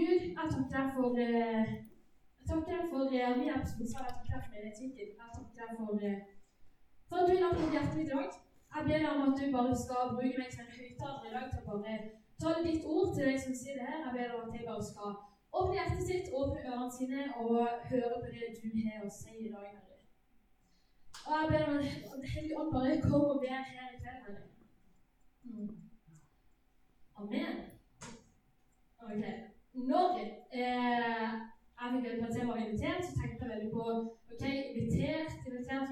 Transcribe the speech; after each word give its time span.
Gud, 0.00 0.20
jeg 0.20 0.34
takker 0.36 0.72
deg 0.76 0.92
for 0.96 1.18
eh, 1.22 1.70
Jeg 2.38 2.44
takker 2.50 2.72
deg 2.76 2.84
for. 2.92 3.10
Jeg 3.12 3.34
takker 3.36 3.50
deg 3.50 3.64
for. 3.68 4.94
Jeg 5.00 5.14
takker 5.34 5.58
deg 5.60 5.72
for, 5.80 5.94
eh, 6.08 6.20
for 7.08 7.16
at 7.20 7.26
du 7.28 7.32
hjertet 7.34 7.96
mitt 7.98 8.06
i 8.06 8.12
dag. 8.12 8.30
Jeg 8.74 8.82
ber 8.86 8.98
deg 9.02 9.10
om 9.10 9.24
at 9.26 9.38
du 9.40 9.44
bare 9.56 9.76
skal 9.82 10.14
bruke 10.16 10.38
meg 10.40 10.54
som 10.54 10.64
en 10.64 10.78
høyttaler 10.78 11.26
i 11.28 11.34
dag 11.34 11.46
til 11.52 11.60
å 11.60 11.66
bare 11.68 11.96
tale 12.42 12.64
ditt 12.68 12.86
ord 12.94 13.12
til 13.14 13.28
deg 13.28 13.42
som 13.44 13.58
sier 13.60 13.76
det 13.80 13.88
her. 13.90 14.00
Jeg 14.06 14.14
ber 14.16 14.24
deg 14.24 14.38
om 14.38 14.48
at 14.48 14.56
jeg 14.56 14.68
bare 14.70 14.88
skal 14.88 15.10
åpne 15.58 15.78
hjertet 15.78 16.02
sitt, 16.08 16.32
åpne 16.40 16.64
ørene 16.70 16.96
sine 16.96 17.26
og 17.42 17.52
høre 17.90 18.16
på 18.22 18.32
det 18.32 18.48
du 18.56 18.66
har 18.86 19.04
å 19.04 19.12
si 19.18 19.36
i 19.36 19.52
dag, 19.52 19.68
Herre. 19.74 20.00
Og 21.26 21.32
jeg 21.36 21.52
ber 21.52 21.68
om 21.68 21.78
at 22.16 22.28
Hellige 22.32 22.58
Ånd 22.60 22.74
bare 22.78 22.98
kom 23.04 23.30
og 23.34 23.40
ber 23.44 23.68
her 23.68 23.92
i 23.92 24.00
kveld, 24.00 24.20
Herre. 24.24 24.42
Mm. 25.44 25.70
Amen. 27.20 27.64
Ok. 29.04 29.59
Når 29.74 30.10
eh, 30.60 31.28
vite 32.04 32.26
at 32.28 32.36
jeg 32.36 32.46
var 32.48 32.56
invitert, 32.56 33.02
så 33.06 33.12
tenkte 33.18 33.42
jeg 33.42 33.52
veldig 33.52 33.70
på 33.76 33.84
ok, 34.32 34.44
invitert, 34.76 35.30
invitert, 35.46 35.86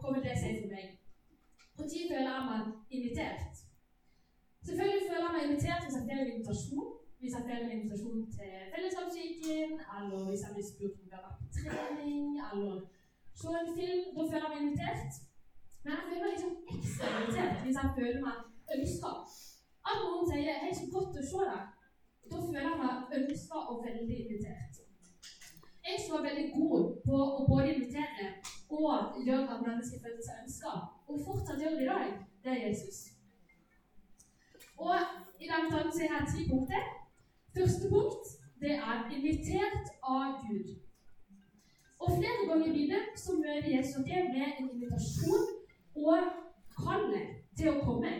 hva 0.00 0.08
vil 0.14 0.24
det 0.26 0.34
si 0.40 0.50
for 0.60 0.70
meg? 0.74 0.86
Når 1.76 1.86
føler 2.10 2.30
jeg 2.36 2.44
meg 2.50 2.62
invitert? 2.96 3.52
Selvfølgelig 4.66 5.06
føler 5.08 5.24
jeg 5.26 5.34
meg 5.34 5.44
invitert 5.46 5.82
hvis 5.84 5.96
jeg 5.96 6.06
får 6.08 6.18
en 6.22 6.32
invitasjon. 6.32 6.88
Hvis 7.20 7.34
jeg 7.36 7.42
får 7.46 7.56
en 7.62 7.74
invitasjon 7.76 8.20
til 8.36 8.52
Fellesskapskirken, 8.72 9.68
eller 9.96 10.20
hvis 10.28 10.42
jeg 10.44 10.52
blir 10.54 10.66
spurt 10.70 10.94
om 10.98 11.08
å 11.08 11.12
være 11.14 11.38
på 11.40 11.46
trening, 11.56 12.28
eller 12.48 12.76
se 13.40 13.50
en 13.60 13.74
film. 13.80 14.04
Da 14.16 14.22
føler 14.30 14.44
jeg 14.46 14.52
meg 14.52 14.62
invitert. 14.64 15.12
Men 15.82 15.90
jeg 15.94 16.04
føler 16.06 16.22
meg 16.22 16.32
liksom 16.34 16.52
ekstra 16.74 17.10
invitert 17.18 17.58
hvis 17.64 17.78
jeg 17.80 17.94
føler 17.98 18.20
meg 18.26 18.36
ønska. 18.74 19.10
At 19.88 20.00
noen 20.04 20.24
sier 20.30 20.54
'Hei, 20.60 20.72
så 20.78 20.84
godt 20.96 21.20
å 21.20 21.28
se 21.32 21.40
deg', 21.50 21.68
da 22.30 22.40
føler 22.46 22.66
jeg 22.68 22.80
meg 22.82 23.14
ønska 23.18 23.62
og 23.70 23.84
veldig 23.86 24.16
invitert. 24.24 24.80
Jeg 25.86 26.00
som 26.00 26.16
var 26.16 26.26
veldig 26.28 26.46
god 26.56 26.90
på 27.06 27.20
å 27.38 27.46
både 27.48 27.72
invitere 27.74 28.26
og 28.70 29.16
gjøre 29.26 29.54
at 29.54 29.64
mennesker 29.66 30.02
føler 30.04 30.20
seg 30.26 30.42
ønska, 30.44 30.74
og 31.08 31.24
fortsatt 31.24 31.62
gjør 31.62 31.78
det 31.78 31.86
i 31.86 31.90
dag, 31.90 32.12
det 32.44 32.52
er 32.52 32.62
Jesus. 32.68 33.00
Og 34.80 34.94
i 35.40 35.48
denne 35.48 35.70
talen 35.72 35.92
så 35.92 36.04
er 36.04 36.14
her 36.14 36.28
ti 36.30 36.46
punkter. 36.50 36.84
Første 37.56 37.88
punkt 37.90 38.30
det 38.62 38.76
er 38.76 39.10
invitert 39.16 39.90
av 40.04 40.38
Gud. 40.44 40.76
Og 42.00 42.12
flere 42.16 42.46
ganger 42.48 42.66
i 42.68 42.74
Bibelen 42.76 43.16
så 43.24 43.34
møter 43.36 43.68
Jesus 43.76 44.04
det 44.06 44.20
med 44.32 44.46
en 44.60 44.70
invitasjon 44.70 45.48
og 46.06 46.30
kallet 46.78 47.34
til 47.58 47.72
å 47.72 47.80
komme. 47.84 48.12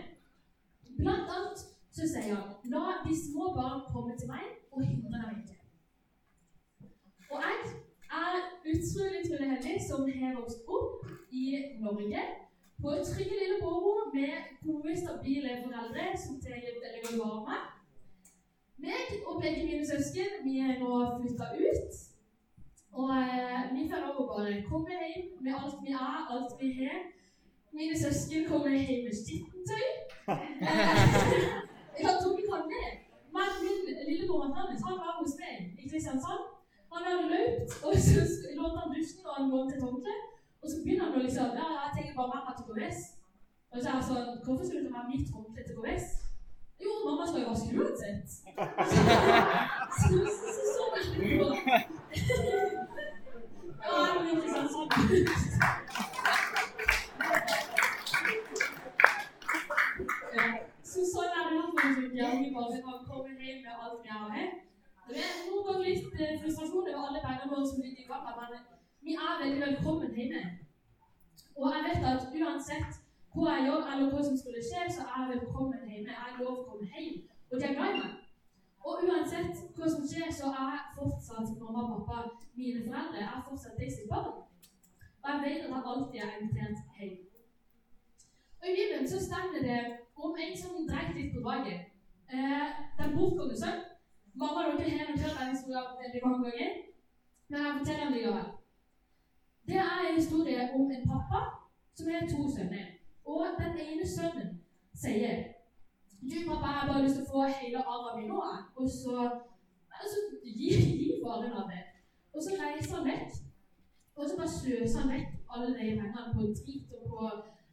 Så 2.01 2.07
sier 2.09 2.35
han 2.35 2.73
La 2.73 2.83
de 3.05 3.15
små 3.17 3.51
barn 3.55 3.81
komme 3.93 4.15
til 4.19 4.29
meg, 4.33 4.45
og 4.73 4.85
hindre 4.89 5.19
dem 5.23 5.41
ikke. 5.41 5.57
Og 7.31 7.43
jeg 7.45 7.57
er 8.21 8.37
utrolig 8.73 9.19
utrolig 9.25 9.49
heldig 9.51 9.75
som 9.89 10.07
har 10.21 10.39
vokst 10.39 10.63
opp 10.77 11.11
i 11.31 11.45
Norge 11.83 12.23
på 12.81 12.95
et 12.97 13.11
trygge 13.11 13.37
lille 13.41 13.59
Borgo 13.63 13.93
med 14.15 14.33
gode, 14.65 14.97
stabile 15.03 15.59
foreldre 15.65 16.07
som 16.23 16.41
tar 16.41 16.57
vare 16.81 17.03
på 17.05 17.29
meg. 17.49 17.69
Meg 18.85 19.13
og 19.27 19.43
begge 19.43 19.67
mine 19.67 19.87
søsken 19.93 20.41
vi 20.45 20.57
er 20.65 20.79
nå 20.81 20.93
flytta 21.19 21.51
ut. 21.61 21.99
Og 22.93 23.11
eh, 23.17 23.67
vi 23.75 23.89
får 23.91 24.07
lov 24.07 24.23
å 24.23 24.31
bare 24.31 24.63
komme 24.71 25.03
hjem 25.03 25.35
med 25.45 25.59
alt 25.59 25.85
vi 25.85 25.93
er, 25.93 26.23
alt 26.37 26.57
vi 26.63 26.73
har. 26.79 27.03
Mine 27.77 28.01
søsken 28.05 28.49
kommer 28.49 28.73
hjem 28.73 29.05
med 29.05 29.21
skittentøy. 29.21 29.85
ja, 32.03 32.11
Tommy 32.23 32.43
kan 32.51 32.63
det. 32.73 32.89
Men 33.35 33.49
min 34.11 34.19
lillebror 34.19 34.55
Hannes 34.55 34.83
han 34.83 34.99
var 34.99 35.13
hos 35.21 35.35
meg 35.39 35.57
i 35.79 35.89
Kristiansand. 35.91 36.43
Han 36.93 37.03
hadde 37.07 37.27
løpt, 37.33 37.71
og 37.85 37.93
så 38.07 38.21
lånte 38.59 38.79
han 38.83 38.93
dusjen 38.95 39.27
og 39.27 39.33
han 39.37 39.51
lånte 39.53 39.77
tomte. 39.83 40.13
Og 40.63 40.67
så 40.71 40.77
begynner 40.83 41.05
han 41.05 41.15
å 41.19 41.23
liksom 41.27 41.49
Ja, 41.61 41.69
jeg 41.85 41.91
tenker 41.95 42.15
bare 42.19 42.33
mamma 42.35 42.51
til 42.57 42.67
KVS. 42.69 43.01
Og 43.71 43.77
så 43.79 43.87
er 43.89 43.95
han 43.97 44.09
sånn 44.09 44.29
Hvorfor 44.45 44.65
skulle 44.67 44.85
du 44.87 44.91
ha 44.97 45.03
mitt 45.13 45.29
håndkle 45.35 45.63
til 45.67 45.77
KVS? 45.79 46.07
Jo, 46.85 46.91
mamma 47.07 47.25
skal 47.29 47.43
jo 47.43 47.51
vaske 47.53 47.73
uansett. 47.79 48.27
Så, 50.01 50.11
så, 50.11 50.47
så, 50.47 50.63
så, 50.75 50.75
så. 50.75 50.85
Ja, 53.81 53.95
jeg 54.27 54.37
sånn 54.55 54.69
sånn. 54.75 54.91
Så 60.91 61.01
sånn 61.15 61.30
er 61.81 61.93
det 62.17 62.31
vi 62.45 62.55
bare 62.57 62.79
kan 62.87 62.99
komme 63.11 63.31
hjem 63.41 63.61
med 63.67 63.75
alt 63.85 64.03
har 64.13 64.29
her. 64.37 64.49
Det 65.09 65.23
er 65.29 65.39
noen 65.47 65.65
ganger 65.67 65.87
litt 65.89 66.21
eh, 66.23 66.39
frustrasjon 66.41 66.89
over 66.91 67.07
alle 67.07 67.21
pengene 67.25 67.47
men 67.51 68.71
vi 69.07 69.13
er 69.27 69.41
veldig 69.43 69.61
velkommen 69.67 70.17
hjemme. 70.19 70.43
Og 71.57 71.67
jeg 71.75 71.85
vet 71.87 72.05
at 72.13 72.23
uansett 72.41 72.93
hva 73.35 73.55
jeg 73.55 73.67
gjør, 73.67 73.87
eller 73.93 74.11
hva 74.13 74.23
som 74.27 74.37
skulle 74.39 74.63
skje, 74.69 74.83
så 74.97 75.07
er 75.07 75.23
jeg 75.23 75.31
velkommen 75.35 75.89
hjemme. 75.93 76.13
Jeg 76.17 76.29
er 76.29 76.43
lov 76.43 76.59
å 76.59 76.67
komme 76.69 76.91
hjem, 76.93 77.17
og 77.51 77.55
de 77.57 77.67
er 77.69 77.77
glad 77.79 77.95
i 77.95 78.03
meg. 78.03 78.13
Og 78.87 79.03
uansett 79.07 79.65
hva 79.77 79.89
som 79.95 80.05
skjer, 80.11 80.29
så 80.39 80.53
er 80.61 80.69
jeg 80.75 80.93
fortsatt 80.99 81.57
mamma 81.63 81.83
og 81.87 82.07
pappa 82.09 82.19
mine 82.59 82.85
foreldre. 82.87 83.25
Er 83.25 83.47
fortsatt 83.49 83.81
deres 83.81 83.99
barn. 84.13 84.39
Og 85.23 85.27
jeg 85.33 85.43
vet 85.45 85.65
at 85.65 85.75
jeg 85.75 85.91
alltid 85.95 86.21
er 86.27 86.39
invitert 86.39 86.79
hjem. 86.99 87.19
Og 88.61 88.69
I 88.69 88.77
Bibelen 88.79 89.09
så 89.09 89.19
stemmer 89.25 89.61
det 89.69 89.81
om 90.25 90.37
en 90.45 90.57
som 90.63 90.87
dreit 90.91 91.15
litt 91.17 91.33
på 91.35 91.43
draget. 91.45 91.81
Eh, 92.33 92.67
den 92.99 93.57
sønn. 93.63 93.81
Mamma 94.35 94.61
og 94.71 94.79
dere 94.79 94.99
har 94.99 95.09
nok 95.11 95.23
hørt 95.25 95.39
den 95.41 95.55
historien 95.55 96.01
veldig 96.03 96.21
mange 96.25 96.51
ganger, 96.51 96.71
men 97.49 97.61
jeg 97.61 97.75
forteller 97.79 98.05
den 98.05 98.15
likevel. 98.15 98.49
Det 99.69 99.77
er 99.77 100.01
en 100.09 100.21
historie 100.21 100.71
om 100.75 100.91
en 100.91 101.09
pappa 101.13 101.41
som 101.95 102.11
har 102.13 102.29
to 102.33 102.41
sønner. 102.57 102.87
Og 103.25 103.47
den 103.61 103.75
ene 103.87 104.07
sønnen 104.17 104.51
sier 105.03 105.37
du, 106.31 106.37
pappa, 106.49 106.67
jeg 106.67 106.79
har 106.81 106.89
bare 106.93 107.03
lyst 107.03 107.17
til 107.17 107.27
å 107.27 107.33
få 107.33 107.43
hele 107.61 107.83
arven 107.93 108.19
min 108.21 108.33
nå, 108.33 108.41
og 108.77 108.89
så 109.01 109.15
altså, 110.01 110.19
gi, 110.45 110.71
gi 111.03 111.21
faren 111.25 111.55
av 111.61 111.71
det. 111.73 111.83
Og 112.35 112.43
så 112.45 112.59
reiser 112.61 112.97
han 112.97 113.09
vekk. 113.09 113.39
Og 114.17 114.29
så 114.29 114.37
bare 114.37 114.57
sløser 114.59 115.01
han 115.01 115.13
vekk 115.15 115.31
alle 115.51 115.71
de 115.79 115.95
pengene 116.01 116.35
på 116.35 116.51
drit 116.59 116.93
og 116.99 117.07
på 117.13 117.31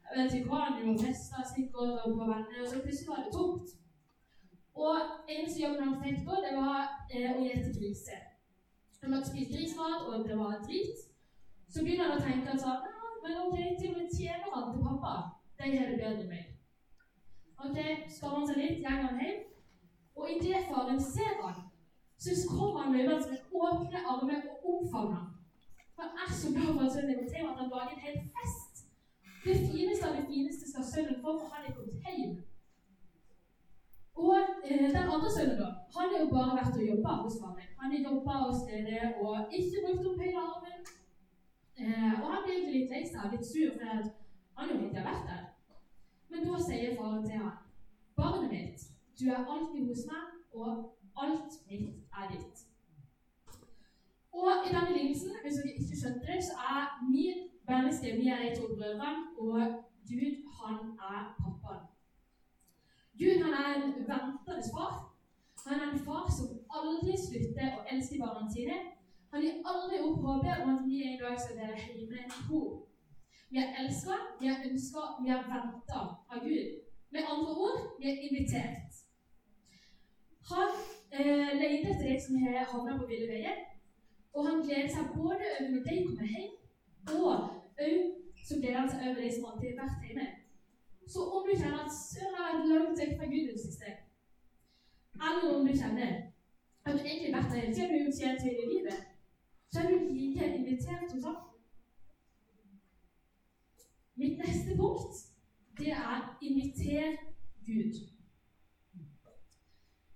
jeg 0.10 0.24
vet 0.24 0.34
ikke 0.34 0.50
hva 0.50 0.60
han 0.66 0.80
gjorde, 0.82 1.04
festa 1.06 1.44
sikkert 1.50 1.76
og 2.06 2.16
på 2.20 2.30
venner, 2.32 2.62
og 2.62 2.68
så 2.70 2.82
plutselig 2.84 3.10
var 3.10 3.24
det 3.24 3.34
tomt. 3.34 3.68
Og 4.86 4.96
eneste 5.34 5.64
jobben 5.64 5.88
han 5.88 6.02
tenkte 6.04 6.26
på, 6.28 6.36
det 6.46 6.54
var 6.62 6.78
eh, 7.14 7.32
å 7.34 7.44
gjete 7.44 7.74
griser. 7.80 8.22
De 9.02 9.14
hadde 9.14 9.30
spist 9.30 9.54
grismat, 9.54 10.06
og 10.08 10.28
det 10.28 10.38
var 10.38 10.62
drit. 10.68 11.02
Så 11.70 11.84
begynner 11.84 12.12
han 12.12 12.20
å 12.20 12.26
tenke 12.28 12.54
at 12.54 12.64
sånn, 12.64 12.86
ja, 12.88 13.12
men 13.24 13.42
ok, 13.44 13.58
til 13.80 13.94
og 13.94 14.00
med 14.02 14.14
tjenerne 14.18 14.62
til 14.72 14.86
pappa, 14.88 15.16
de 15.60 15.72
har 15.74 15.92
det 15.92 16.00
bedre 16.00 16.24
enn 16.24 16.32
meg. 16.32 16.46
Ok, 17.58 17.80
skammer 18.14 18.40
han 18.40 18.50
seg 18.50 18.62
litt, 18.62 18.84
går 18.84 19.02
han 19.04 19.22
hjem, 19.24 19.40
og 20.18 20.32
idet 20.36 20.68
faren 20.70 21.02
ser 21.02 21.34
han, 21.42 21.58
så 22.22 22.36
kommer 22.50 22.86
han 22.86 22.96
løpende 22.96 23.32
med 23.34 23.60
åpne 23.62 24.06
armer 24.14 24.46
og 24.54 24.70
omfavner 24.74 25.20
ham. 25.20 25.34
Han 25.98 26.10
er 26.24 26.34
så 26.40 26.54
glad 26.54 26.74
for 26.74 26.86
at 26.86 26.94
sønnen 26.94 27.20
er 27.24 27.30
til 27.34 27.50
at 27.50 27.60
han 27.62 27.70
lager 27.74 27.94
en 27.96 28.06
hel 28.06 28.18
fest. 28.38 28.57
Det 29.48 29.58
fineste 29.72 30.08
av 30.10 30.16
det 30.16 30.26
fineste 30.28 30.70
skal 30.72 30.86
sønnen 30.94 31.22
få, 31.24 31.40
for 31.40 31.48
han 31.54 31.66
er 31.68 31.76
kommet 31.76 32.08
hjem. 32.08 32.34
Og 34.26 34.38
eh, 34.68 34.88
den 34.96 35.12
andre 35.14 35.30
sønnen, 35.36 35.60
da, 35.62 35.70
han 35.96 36.10
har 36.12 36.20
jo 36.24 36.30
bare 36.34 36.58
vært 36.58 36.80
og 36.80 36.88
jobba 36.92 37.14
hos 37.22 37.38
faren. 37.42 37.70
Han 37.80 37.94
har 37.94 38.10
jobba 38.10 38.36
hos 38.42 38.66
dere 38.68 39.14
og 39.22 39.56
ikke 39.60 39.84
brukt 39.86 40.10
opp 40.12 40.24
hele 40.26 40.44
armen. 40.50 40.92
Eh, 41.80 42.14
og 42.22 42.28
han 42.34 42.44
blir 42.44 42.58
egentlig 42.58 42.82
litt 42.82 42.94
lei 42.96 43.04
seg, 43.08 43.32
litt 43.32 43.48
sur, 43.52 43.72
for 43.78 44.12
han 44.60 44.74
jo 44.74 44.82
ikke 44.90 45.00
har 45.00 45.10
vært 45.12 45.32
der. 45.32 45.44
Men 46.30 46.48
da 46.50 46.62
sier 46.68 46.96
faren 47.00 47.26
til 47.30 47.44
han, 47.46 47.60
barnet 48.20 48.52
mitt, 48.52 48.88
du 49.20 49.30
er 49.32 49.46
alltid 49.46 49.92
hos 49.94 50.08
meg, 50.12 50.40
og 50.60 51.24
alt 51.24 51.62
mitt 51.70 52.20
er 52.20 52.34
ditt. 52.36 52.67
Og 54.42 54.50
i 54.66 54.70
denne 54.76 54.92
lignelsen, 54.98 55.32
hvis 55.44 55.58
dere 55.58 55.74
ikke 55.82 56.00
skjønte 56.02 56.26
det, 56.30 56.40
så 56.50 56.54
er 56.78 56.82
min 57.16 57.38
menneske 57.70 58.08
vi 58.20 58.28
er 58.34 58.40
de 58.44 58.56
to 58.58 58.66
brødrene, 58.76 59.12
og 59.44 59.56
Gud, 60.10 60.34
han 60.58 60.78
er 61.12 61.22
pappaen. 61.42 61.86
Gud 63.20 63.36
han 63.44 63.54
er 63.62 63.70
en 63.76 63.94
ventende 64.12 64.64
far. 64.76 64.94
Han 65.66 65.80
er 65.82 65.88
en 65.92 66.06
far 66.08 66.26
som 66.38 66.48
aldri 66.78 67.14
slutter 67.26 67.74
å 67.78 67.86
elske 67.94 68.20
barna 68.24 68.46
sine. 68.54 68.78
Han 69.32 69.44
gir 69.44 69.56
aldri 69.72 69.98
opp 70.08 70.20
håpet 70.28 70.62
om 70.64 70.70
at 70.74 70.84
vi 70.88 71.02
en 71.04 71.18
dag 71.22 71.40
skal 71.44 71.58
være 71.62 71.80
hjemme 71.86 72.22
ho. 72.50 72.62
Vi 73.50 73.58
er 73.64 73.74
elska, 73.82 74.16
vi 74.40 74.48
er 74.52 74.64
ønska, 74.70 75.04
vi 75.24 75.34
er 75.36 75.50
venta 75.52 76.04
av 76.34 76.46
Gud. 76.46 76.70
Med 77.12 77.32
andre 77.34 77.52
ord 77.66 77.82
vi 78.00 78.12
er 78.12 78.22
invitert. 78.28 79.02
Han 80.52 80.72
eh, 81.12 81.52
leter 81.60 81.92
etter 81.92 82.06
deg 82.08 82.22
som 82.24 82.40
har 82.44 82.70
havna 82.72 82.96
på 83.00 83.10
ville 83.10 83.28
veier, 83.32 83.58
og 84.38 84.48
han 84.48 84.62
gleder 84.66 84.90
seg 84.94 85.14
både 85.16 85.46
over 85.60 85.70
når 85.74 85.84
de 85.88 85.96
kommer 86.06 86.28
hjem, 86.34 86.52
og 87.12 87.22
òg 87.32 87.42
så 88.48 88.56
gleder 88.60 88.80
han 88.80 88.90
seg 88.92 89.08
over 89.10 89.22
de 89.22 89.32
som 89.36 89.48
alltid 89.50 89.70
har 89.72 89.80
vært 89.82 90.06
hjemme. 90.08 90.28
Så 91.14 91.24
om 91.36 91.48
du 91.48 91.54
kjenner 91.56 91.80
at 91.84 91.96
søren 91.96 92.38
har 92.38 92.54
vært 92.54 92.70
langt 92.72 93.02
vekk 93.02 93.14
fra 93.18 93.30
Gud 93.32 93.42
i 93.42 93.52
det 93.52 93.64
siste, 93.64 93.94
eller 95.28 95.56
om 95.56 95.68
du 95.68 95.74
kjenner 95.82 96.12
at 96.86 96.94
du 96.94 97.00
egentlig 97.02 97.34
har 97.34 97.42
vært 97.42 97.52
der 97.52 97.60
hele 97.60 97.74
tiden, 97.76 97.90
Du 97.90 97.98
har 97.98 98.06
jo 98.06 98.18
tjent 98.20 98.46
hele 98.48 98.66
livet. 98.74 99.00
Så 99.72 99.80
er 99.80 99.88
du 99.90 100.14
like 100.14 100.56
invitert 100.56 101.12
som 101.12 101.22
sagt. 101.22 101.44
Mitt 104.16 104.38
neste 104.38 104.78
punkt, 104.78 105.14
det 105.80 105.92
er 105.92 106.38
inviter 106.42 107.18
Gud. 107.66 107.94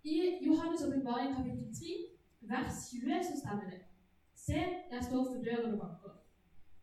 I 0.04 0.16
Johannes' 0.46 0.86
åpenbaring 0.88 1.36
kapittel 1.36 1.76
3, 1.76 1.92
vers 2.42 2.76
20, 2.92 3.24
så 3.24 3.34
stemmer 3.42 3.70
det. 3.70 3.82
Se, 4.46 4.60
jeg 4.92 5.02
står 5.08 5.24
for 5.30 5.44
døren 5.46 5.74
og 5.74 5.80
banker. 5.82 6.14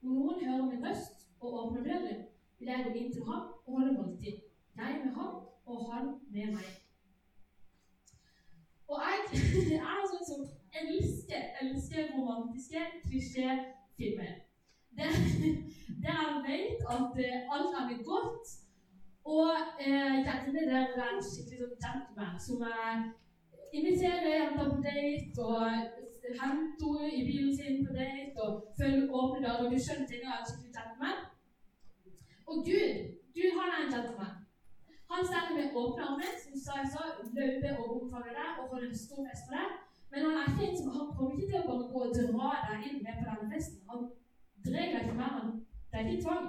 Når 0.03 0.13
noen 0.19 0.45
hører 0.47 0.67
min 0.67 0.85
røst 0.87 1.25
og 1.41 1.55
åpner 1.61 1.83
døren, 1.89 2.21
vil 2.59 2.69
jeg 2.73 2.85
gå 2.85 2.93
inn 3.01 3.13
til 3.15 3.25
ham 3.31 3.41
og 3.67 3.73
holde 3.77 3.95
måltid. 3.99 4.37
Jeg 4.81 5.01
med 5.05 5.13
ham 5.19 5.33
og 5.71 5.79
han 5.93 6.07
med 6.35 6.47
meg. 6.55 6.69
Og 8.89 9.03
jeg, 9.07 9.41
jeg 9.73 9.81
er 9.95 10.07
sånn 10.13 10.29
som 10.31 10.45
elsker, 10.83 11.43
elsker 11.63 12.13
romantiske 12.15 12.85
klisjéfilmer. 13.09 14.33
Der, 15.01 15.19
der 16.05 16.23
jeg 16.23 16.41
vet 16.47 16.89
at 16.97 17.21
uh, 17.27 17.55
alt 17.57 17.77
er 17.83 18.03
godt, 18.13 18.55
og 19.29 19.51
eh, 19.83 20.15
gjerne 20.25 20.63
der 20.71 20.87
det 20.93 21.03
er 21.05 21.11
en 21.13 21.27
skikkelig 21.27 21.59
sånn 21.61 21.81
gentleman 21.83 22.39
som 22.41 22.63
inviterer 23.77 24.31
jenter 24.31 24.71
på 24.71 24.79
date 24.87 25.43
og 25.45 26.07
henter 26.41 26.89
henne 26.97 27.13
i 27.19 27.21
bilen 27.29 27.53
sin 27.59 27.77
på 27.85 27.91
date 27.99 28.43
og 28.43 28.49
følger 28.79 29.15
åpne 29.19 29.39
dører. 29.45 29.63
Og 29.65 29.71
du 29.73 29.79
skjønner 29.85 30.07
ting 30.11 30.23
en 30.25 30.47
skikkelig 30.49 30.73
gentleman. 30.77 31.19
Og 32.49 32.55
Gud, 32.67 32.91
Gud 33.37 33.51
han 33.59 33.69
er 33.75 33.81
en 33.83 33.93
gentleman. 33.95 34.35
Han 35.13 35.21
stender 35.29 35.53
med 35.59 35.67
åpne 35.81 36.03
armer, 36.09 36.33
som 36.43 36.77
jeg 36.79 36.87
sa, 36.93 37.03
løper 37.39 37.73
og 37.81 37.85
omfavner 37.97 38.33
deg 38.39 38.49
og 38.59 38.69
holder 38.71 38.89
en 38.89 39.03
stor 39.05 39.21
fest 39.29 39.45
for 39.47 39.57
deg. 39.59 39.69
Men 40.11 40.21
han 40.27 40.37
er 40.43 40.49
fin, 40.57 40.73
så 40.77 40.83
han 40.97 41.07
kommer 41.15 41.33
ikke 41.33 41.49
til 41.51 41.61
å 41.61 41.67
bare 41.69 41.89
gå 41.91 41.99
og 42.07 42.15
dra 42.19 42.49
deg 42.67 42.87
inn 42.89 42.99
med 43.05 43.15
på 43.19 43.29
denne 43.29 43.49
festen. 43.53 43.81
Han 43.91 44.05
drar 44.67 44.89
deg 44.93 45.01
ikke 45.05 45.19
mer 45.21 45.35
Han, 45.37 45.49
det 45.89 45.99
er 45.99 46.05
ikke 46.07 46.23
tvang. 46.27 46.45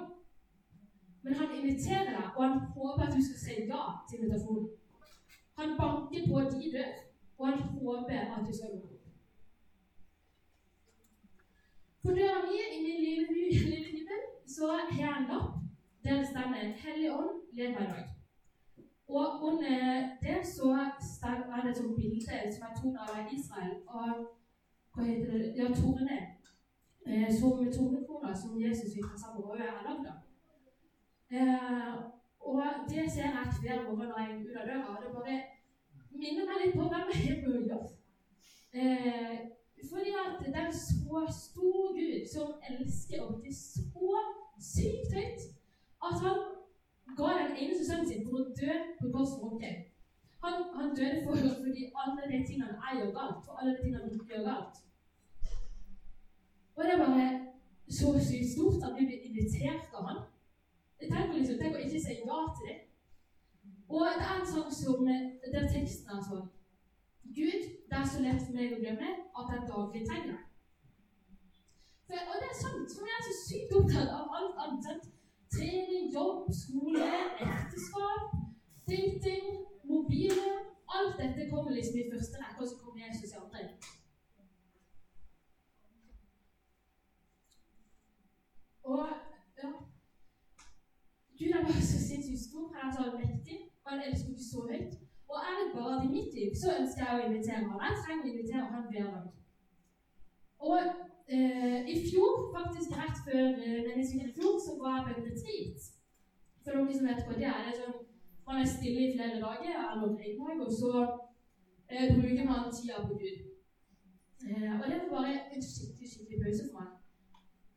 Men 1.22 1.32
han 1.38 1.50
inviterer 1.58 2.12
deg, 2.18 2.26
og 2.34 2.40
han 2.44 2.56
håper 2.74 3.02
at 3.06 3.16
du 3.16 3.20
skal 3.26 3.40
si 3.44 3.56
ja 3.72 3.82
til 4.08 4.20
invitasjonen. 4.20 4.68
Han 5.58 5.76
banker 5.80 6.22
på 6.28 6.40
din 6.52 6.72
dør, 6.76 6.92
og 7.38 7.46
han 7.48 7.58
håper 7.74 8.20
at 8.34 8.46
du 8.46 8.52
skal 8.56 8.72
gå 8.72 8.80
opp. 8.88 8.96
På 12.02 12.08
døra 12.18 12.38
mi 12.46 12.58
i 12.76 12.78
min 12.84 13.00
lille, 13.04 13.26
lille 13.72 13.86
hybel 13.92 14.22
så 14.56 14.66
har 14.72 14.88
jeg 14.98 15.16
en 15.18 15.28
lapp 15.32 15.52
der 16.04 16.16
det 16.18 16.26
står 16.28 16.54
'Hellig 16.82 17.12
ånd, 17.12 17.30
led 17.52 17.68
i 17.70 17.74
dag'. 17.74 18.08
Og 19.08 19.42
under 19.42 20.08
det 20.22 20.46
så 20.46 20.68
er 20.72 21.62
det 21.62 21.70
et 21.70 21.96
bilde 21.96 22.52
som 22.54 22.66
er 22.66 22.74
tatt 22.76 22.96
av 23.02 23.32
Israel 23.36 23.74
av 23.88 24.14
hva 24.94 25.02
heter 25.04 25.32
det, 25.32 25.54
ja, 25.56 25.66
torne. 25.80 26.18
Eh, 27.06 27.28
som 27.38 27.72
tornekrona 27.74 28.34
som 28.34 28.60
Jesus 28.62 28.94
fikk 28.94 29.06
fra 29.10 29.18
Samarøya 29.18 29.66
er 29.66 29.86
lagd 29.88 30.06
av. 30.12 30.18
Eh, 31.36 31.94
og 32.40 32.62
det 32.90 33.12
ser 33.12 33.22
jeg 33.22 33.46
hver 33.62 33.82
morgen 33.82 34.08
når 34.08 34.18
jeg 34.20 34.28
går 34.30 34.50
ut 34.50 34.60
av 34.60 34.68
døra. 34.68 35.00
Det 35.02 35.14
bare 35.14 35.36
minner 36.10 36.44
meg 36.48 36.60
litt 36.60 36.76
på 36.78 36.88
hvem 36.92 37.06
jeg 37.14 37.30
er 37.32 37.40
på 37.44 37.50
fordi 39.88 40.12
at 40.24 40.46
det 40.46 40.56
er 40.62 40.70
så 40.70 41.18
stor 41.44 41.82
Gud 41.98 42.16
som 42.34 42.48
elsker 42.70 43.22
oss 43.22 43.40
til 43.42 43.54
så 43.92 44.18
sykt 44.72 45.14
høyt 45.16 45.40
at 46.06 46.14
han 46.24 46.38
ga 47.18 47.28
den 47.42 47.56
eneste 47.60 47.86
sønnen 47.86 48.08
sin 48.08 48.26
for 48.26 48.40
å 48.40 48.50
dø 48.60 48.74
på 48.98 49.12
kors 49.14 49.32
for. 49.40 49.62
Han, 50.44 50.54
han, 50.76 50.94
døde 50.98 51.22
for 51.24 51.32
oss 51.32 51.56
fordi 51.62 51.88
alle 52.02 52.28
de 52.32 52.42
tingene 52.48 52.76
er 52.88 53.00
jo 53.00 53.08
galt. 53.16 53.40
For 53.44 53.60
alle 53.60 53.76
de 53.76 53.82
tingene 53.82 54.20
gjør 54.30 54.46
galt. 54.50 54.76
Og 56.76 56.84
det 56.84 56.92
er 56.92 57.02
bare 57.04 57.26
så 57.98 58.12
sykt 58.28 58.52
stort 58.52 58.86
at 58.86 58.94
vi 58.98 59.08
blir 59.08 59.26
invitert 59.28 59.96
av 59.98 60.06
han. 60.08 60.22
Tenk, 61.00 61.34
liksom, 61.34 61.60
å 61.64 61.82
ikke 61.84 62.00
si 62.04 62.16
ja 62.20 62.40
til 62.56 62.68
det. 62.68 62.78
Og 63.90 64.06
det 64.06 64.24
er 64.24 64.38
en 64.38 64.50
sånn 64.54 64.72
som 64.72 65.06
der 65.06 65.68
teksten 65.72 66.12
er 66.14 66.20
sånn 66.22 66.48
Gud, 67.34 67.64
det 67.90 67.98
er 67.98 68.06
så 68.06 68.20
lett 68.22 68.42
for 68.46 68.54
meg 68.54 68.74
å 68.74 68.80
glemme 68.82 69.08
at 69.38 69.48
jeg 69.52 69.68
daglig 69.70 70.02
trenger 70.08 70.36
deg. 70.36 70.44
og 72.30 72.36
det 72.42 72.50
er 72.50 72.58
sant, 72.64 72.92
for 72.96 73.08
jeg 73.08 73.16
er 73.18 73.24
så 73.26 73.34
sykt 73.38 73.74
opptatt 73.78 74.12
av 74.18 74.36
alt 74.38 74.60
annet. 74.64 75.08
Trening, 75.54 76.04
jobb, 76.14 76.44
skole, 76.54 77.08
ekteskap, 77.46 78.36
dating, 78.92 79.48
mobiler. 79.90 80.60
Alt 80.94 81.18
dette 81.22 81.48
kommer 81.50 81.74
liksom 81.74 81.98
i 81.98 82.06
første 82.12 82.38
rekke, 82.42 82.62
og 82.62 82.68
så 82.70 82.78
kommer 82.82 83.02
Jesus 83.06 83.34
i 83.34 83.40
andre. 83.42 83.66
Og 88.90 89.06
ja 89.62 89.72
Gud 91.38 91.52
er 91.58 91.62
bare 91.66 91.86
så 91.90 91.98
sinnssykt 92.06 92.42
stor. 92.48 92.72
Han 92.74 92.88
er 92.88 92.92
så 92.96 93.12
mektig, 93.18 93.58
og 93.82 93.90
han 93.90 94.02
elsker 94.06 94.30
ikke 94.30 94.50
så 94.52 94.68
høyt. 94.70 95.09
Og 95.30 95.38
er 95.48 95.54
det 95.58 95.74
bare 95.76 95.96
at 95.96 96.10
mitt 96.16 96.32
liv 96.38 96.50
så 96.62 96.74
ønsker 96.80 97.04
jeg 97.06 97.16
å 97.16 97.26
invitere 97.28 97.66
han. 97.68 97.84
Jeg 97.86 98.00
trenger 98.02 98.26
å 98.26 98.32
invitere 98.32 98.70
han 98.74 98.88
hver 98.90 99.08
dag. 99.14 99.26
Og 100.70 100.80
eh, 101.34 101.80
i 101.94 101.96
fjor, 102.08 102.32
faktisk 102.56 102.96
rett 102.98 103.18
før 103.26 103.46
eh, 103.64 103.80
menneskene 103.88 104.26
i 104.26 104.34
fjor, 104.36 104.54
så 104.64 104.76
var 104.80 104.96
jeg 104.96 105.04
på 105.06 105.12
en 105.14 105.28
retreat. 105.30 105.90
For 106.64 106.76
noen 106.76 106.96
som 106.96 107.08
vet 107.08 107.22
hva 107.26 107.36
det 107.38 107.50
er, 107.50 107.60
det 107.66 107.74
er 107.74 107.82
sånn 107.82 107.98
man 108.50 108.60
er 108.60 108.66
stille 108.66 109.00
i 109.06 109.12
flere 109.14 109.40
dager, 109.46 109.74
eller 109.92 110.16
regndag, 110.22 110.66
og 110.66 110.72
så 110.80 110.92
eh, 111.92 112.08
bruker 112.16 112.44
man 112.50 112.72
tida 112.76 112.96
på 113.06 113.14
Gud. 113.22 113.38
Eh, 114.48 114.72
og 114.80 114.84
det 114.90 114.96
var 115.00 115.10
bare 115.14 115.34
en 115.54 115.62
skikkelig 115.70 116.08
skikkelig 116.12 116.40
pause 116.44 116.64
for 116.66 116.78
meg. 116.78 116.90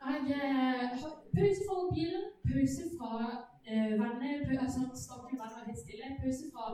Jeg 0.03 0.19
eh, 0.37 0.89
Pause 1.35 1.61
fra 1.67 1.75
mobilen, 1.83 2.25
pause 2.49 2.83
fra 2.97 3.11
eh, 3.69 3.91
venner, 4.01 4.33
pause, 4.47 4.63
altså, 4.65 4.81
snakke 5.05 5.29
med 5.31 5.39
venner 5.43 5.67
helt 5.69 5.83
stille, 5.83 6.07
pause 6.23 6.45
fra 6.53 6.65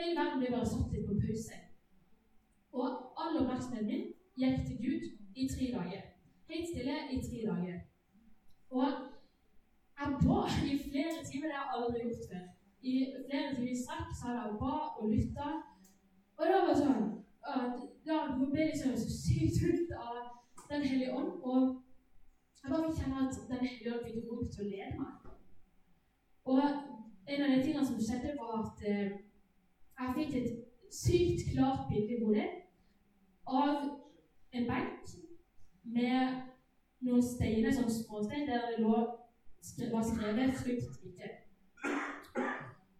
Hele 0.00 0.20
verden 0.20 0.40
ble 0.40 0.50
bare 0.50 0.66
satt 0.66 0.92
litt 0.92 1.08
på 1.08 1.14
pause. 1.22 1.56
Og 2.72 2.86
all 3.20 3.34
oppmerksomheten 3.40 3.88
min 3.90 4.06
gikk 4.40 4.62
til 4.66 4.78
Gud 4.84 5.02
i 5.36 5.48
tre 5.52 5.66
dager. 5.74 6.06
Helt 6.48 6.68
stille 6.68 6.96
i 7.14 7.18
tre 7.26 7.40
dager. 7.50 7.76
Og 8.70 8.86
jeg 10.00 10.08
ba 10.24 10.38
i 10.70 10.78
flere 10.86 11.24
timer. 11.28 11.46
Det 11.48 11.58
har 11.58 11.66
jeg 11.66 11.76
aldri 11.76 12.00
gjort 12.06 12.24
før. 12.30 12.46
I 12.82 12.94
flere 13.26 13.54
timer 13.54 13.70
i 13.74 13.82
strekk 13.82 14.10
så 14.16 14.26
hadde 14.26 14.42
jeg 14.46 14.58
ba 14.64 14.74
og 14.98 15.12
lytta. 15.12 15.48
Og 16.38 16.42
det 16.46 16.58
var 16.66 16.80
sånn 16.82 17.08
Hun 18.38 18.50
ble 18.52 18.64
liksom 18.66 18.96
så 18.96 19.10
sykt 19.22 19.60
fullt 19.60 19.92
av 20.08 20.18
Den 20.70 20.82
hellige 20.88 21.14
ånd. 21.18 21.32
Og 21.42 21.82
jeg 22.62 22.72
bare 22.72 22.96
kjenner 22.96 23.28
at 23.28 23.42
Den 23.48 23.66
hellige 23.66 23.94
ånd 23.94 24.04
fikk 24.06 24.30
rom 24.30 24.46
til 24.48 24.64
å 24.64 24.70
lede 24.74 24.94
meg. 25.00 25.32
Og 26.44 26.62
en 27.26 27.42
av 27.44 27.50
de 27.52 27.62
tingene 27.62 27.86
som 27.86 28.00
skjedde, 28.00 28.38
var 28.40 28.62
at 28.64 28.86
eh, 28.88 29.18
jeg 30.00 30.14
fikk 30.16 30.36
et 30.36 30.64
sykt 30.90 31.52
klart 31.52 31.88
bilde 31.88 32.16
i 32.16 32.24
hodet 32.24 32.48
av 33.46 33.74
en 34.52 34.68
benk 34.70 35.10
med 35.82 36.40
noen 37.04 37.22
steiner, 37.22 37.72
som 37.72 37.90
småstein, 37.90 38.46
der 38.48 38.66
det 38.70 38.80
lå, 38.84 38.96
var 39.92 40.02
skrevet 40.02 40.54
'frykt 40.54 41.04
ikke'. 41.08 41.36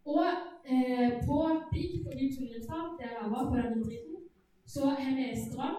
Og 0.04 0.26
eh, 0.72 1.10
på 1.26 1.38
Big 1.72 2.04
på 2.04 2.10
Grimstad, 2.16 2.84
der 3.00 3.10
jeg 3.20 3.30
var 3.30 3.44
på 3.50 3.56
den 3.56 3.82
driten, 3.84 4.16
så 4.66 4.86
har 4.86 5.14
vi 5.16 5.24
ei 5.30 5.44
strand, 5.50 5.76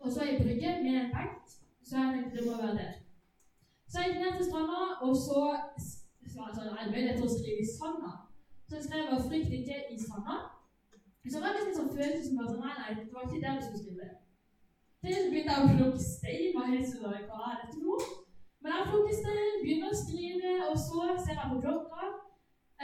og 0.00 0.12
så 0.12 0.20
ei 0.24 0.42
brygge 0.42 0.70
med 0.82 0.94
en 1.00 1.12
benk. 1.16 1.44
Så 1.82 1.96
jeg 1.96 2.12
tenkte 2.14 2.36
det 2.36 2.46
må 2.46 2.56
være 2.56 2.78
der. 2.82 2.92
Så 3.88 3.98
jeg 3.98 4.08
gikk 4.08 4.20
ned 4.22 4.36
til 4.36 4.46
stranda, 4.50 4.80
og 5.04 5.16
så, 5.16 5.40
så 6.32 6.38
altså, 6.46 6.62
Jeg 6.80 6.90
ble 6.90 7.00
etter 7.10 7.24
å 7.24 7.34
skrive 7.36 7.60
i 7.62 7.72
sanda. 7.78 8.21
Så 8.72 8.76
jeg 8.76 8.84
skrev 8.84 9.28
'frykt 9.28 9.52
ikke 9.52 9.76
i 9.94 9.96
stranda'. 9.98 10.38
Så 11.32 11.40
var 11.40 11.48
det 11.52 11.60
liksom 11.64 11.78
sånn 11.78 11.96
følelse 11.96 12.26
som 12.26 12.36
bare 12.38 12.52
sånn 12.52 12.62
Nei, 12.66 12.76
nei, 12.80 12.92
det 12.98 13.14
var 13.14 13.24
ikke 13.24 13.42
der 13.44 13.56
du 13.56 13.62
skulle 13.64 13.82
skrive. 13.82 14.06
Til 15.00 15.12
jeg 15.14 15.26
begynte 15.30 15.52
jeg 15.52 15.64
å 15.64 15.74
plukke 15.76 16.00
stein. 16.12 16.56
og 16.58 16.70
heter 16.70 17.02
det? 17.04 17.20
Hva 17.28 17.40
er 17.50 17.58
dette 17.60 17.78
for? 17.84 18.00
Men 18.62 18.72
jeg 18.74 18.88
plukker 18.90 19.16
stein, 19.18 19.58
begynner 19.64 19.90
å 19.92 20.00
skrive, 20.04 20.50
og 20.68 20.76
så 20.86 21.00
ser 21.24 21.36
jeg 21.40 21.50
på 21.50 21.60
klokka. 21.64 22.02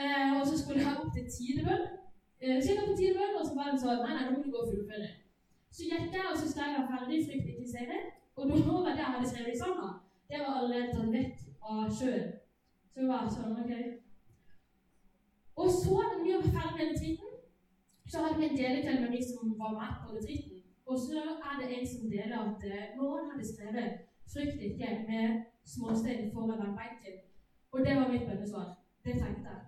Eh, 0.01 0.31
og 0.37 0.43
så 0.49 0.55
skulle 0.61 0.83
jeg 0.85 0.99
opp 1.01 1.11
til 1.15 1.25
tidebønn. 1.35 1.85
Eh, 2.43 2.57
så 2.59 2.67
gikk 2.67 2.79
jeg 2.81 2.89
på 2.91 2.99
tidebønn, 2.99 3.39
og 3.39 3.45
så 3.45 3.53
det 3.57 3.81
sånn 3.83 4.03
Nei, 4.05 4.13
nei, 4.13 4.25
nå 4.25 4.31
må 4.35 4.43
du 4.43 4.51
gå 4.53 4.61
og 4.63 4.69
fullføre. 4.71 5.09
Så 5.75 5.81
gikk 5.89 6.13
jeg, 6.17 6.25
og 6.31 6.37
så 6.39 6.45
skrev 6.51 6.69
jeg 6.75 6.89
ferdig 6.91 7.17
'Frykt 7.25 7.49
ikke 7.51 7.71
senere'. 7.73 8.11
Og 8.37 8.43
nå 8.47 8.75
var 8.85 8.93
det 8.93 9.03
jeg 9.03 9.13
hadde 9.13 9.31
skrevet 9.31 9.55
i 9.55 9.61
sanda, 9.61 9.89
det 10.29 10.37
var 10.43 10.53
allerede 10.59 10.93
tatt 10.93 11.11
vekk 11.17 11.35
av 11.71 11.81
sjøen. 11.97 12.29
Så 12.91 12.95
det 13.01 13.09
var 13.13 13.25
sånn, 13.37 13.57
ok. 13.63 13.73
Og 15.61 15.69
så, 15.81 15.95
når 16.09 16.19
vi 16.23 16.31
var 16.35 16.45
ferdig 16.55 16.73
med 16.77 16.85
retreaten, 16.91 17.31
så 18.11 18.15
hadde 18.21 18.39
vi 18.39 18.45
en 18.47 18.59
delekveld 18.61 18.99
med 19.03 19.11
de 19.15 19.21
som 19.29 19.59
var 19.61 19.71
med 19.79 19.91
på 20.01 20.07
retreaten. 20.15 20.57
Og 20.89 20.95
så 21.05 21.21
er 21.49 21.55
det 21.59 21.67
en 21.75 21.87
som 21.91 22.11
deler 22.15 22.37
at 22.45 22.61
noen 22.97 23.29
hadde 23.31 23.49
skrevet 23.53 23.89
'Frykt 24.31 24.61
ikke' 24.67 25.05
med 25.09 25.25
småstein 25.73 26.31
foran 26.33 26.61
den 26.61 26.77
benken. 26.79 27.15
Og 27.73 27.79
det 27.85 27.93
var 27.97 28.11
mitt 28.11 28.27
bønnesvar. 28.29 28.67
Det 29.05 29.13
tenkte 29.21 29.49
jeg. 29.53 29.61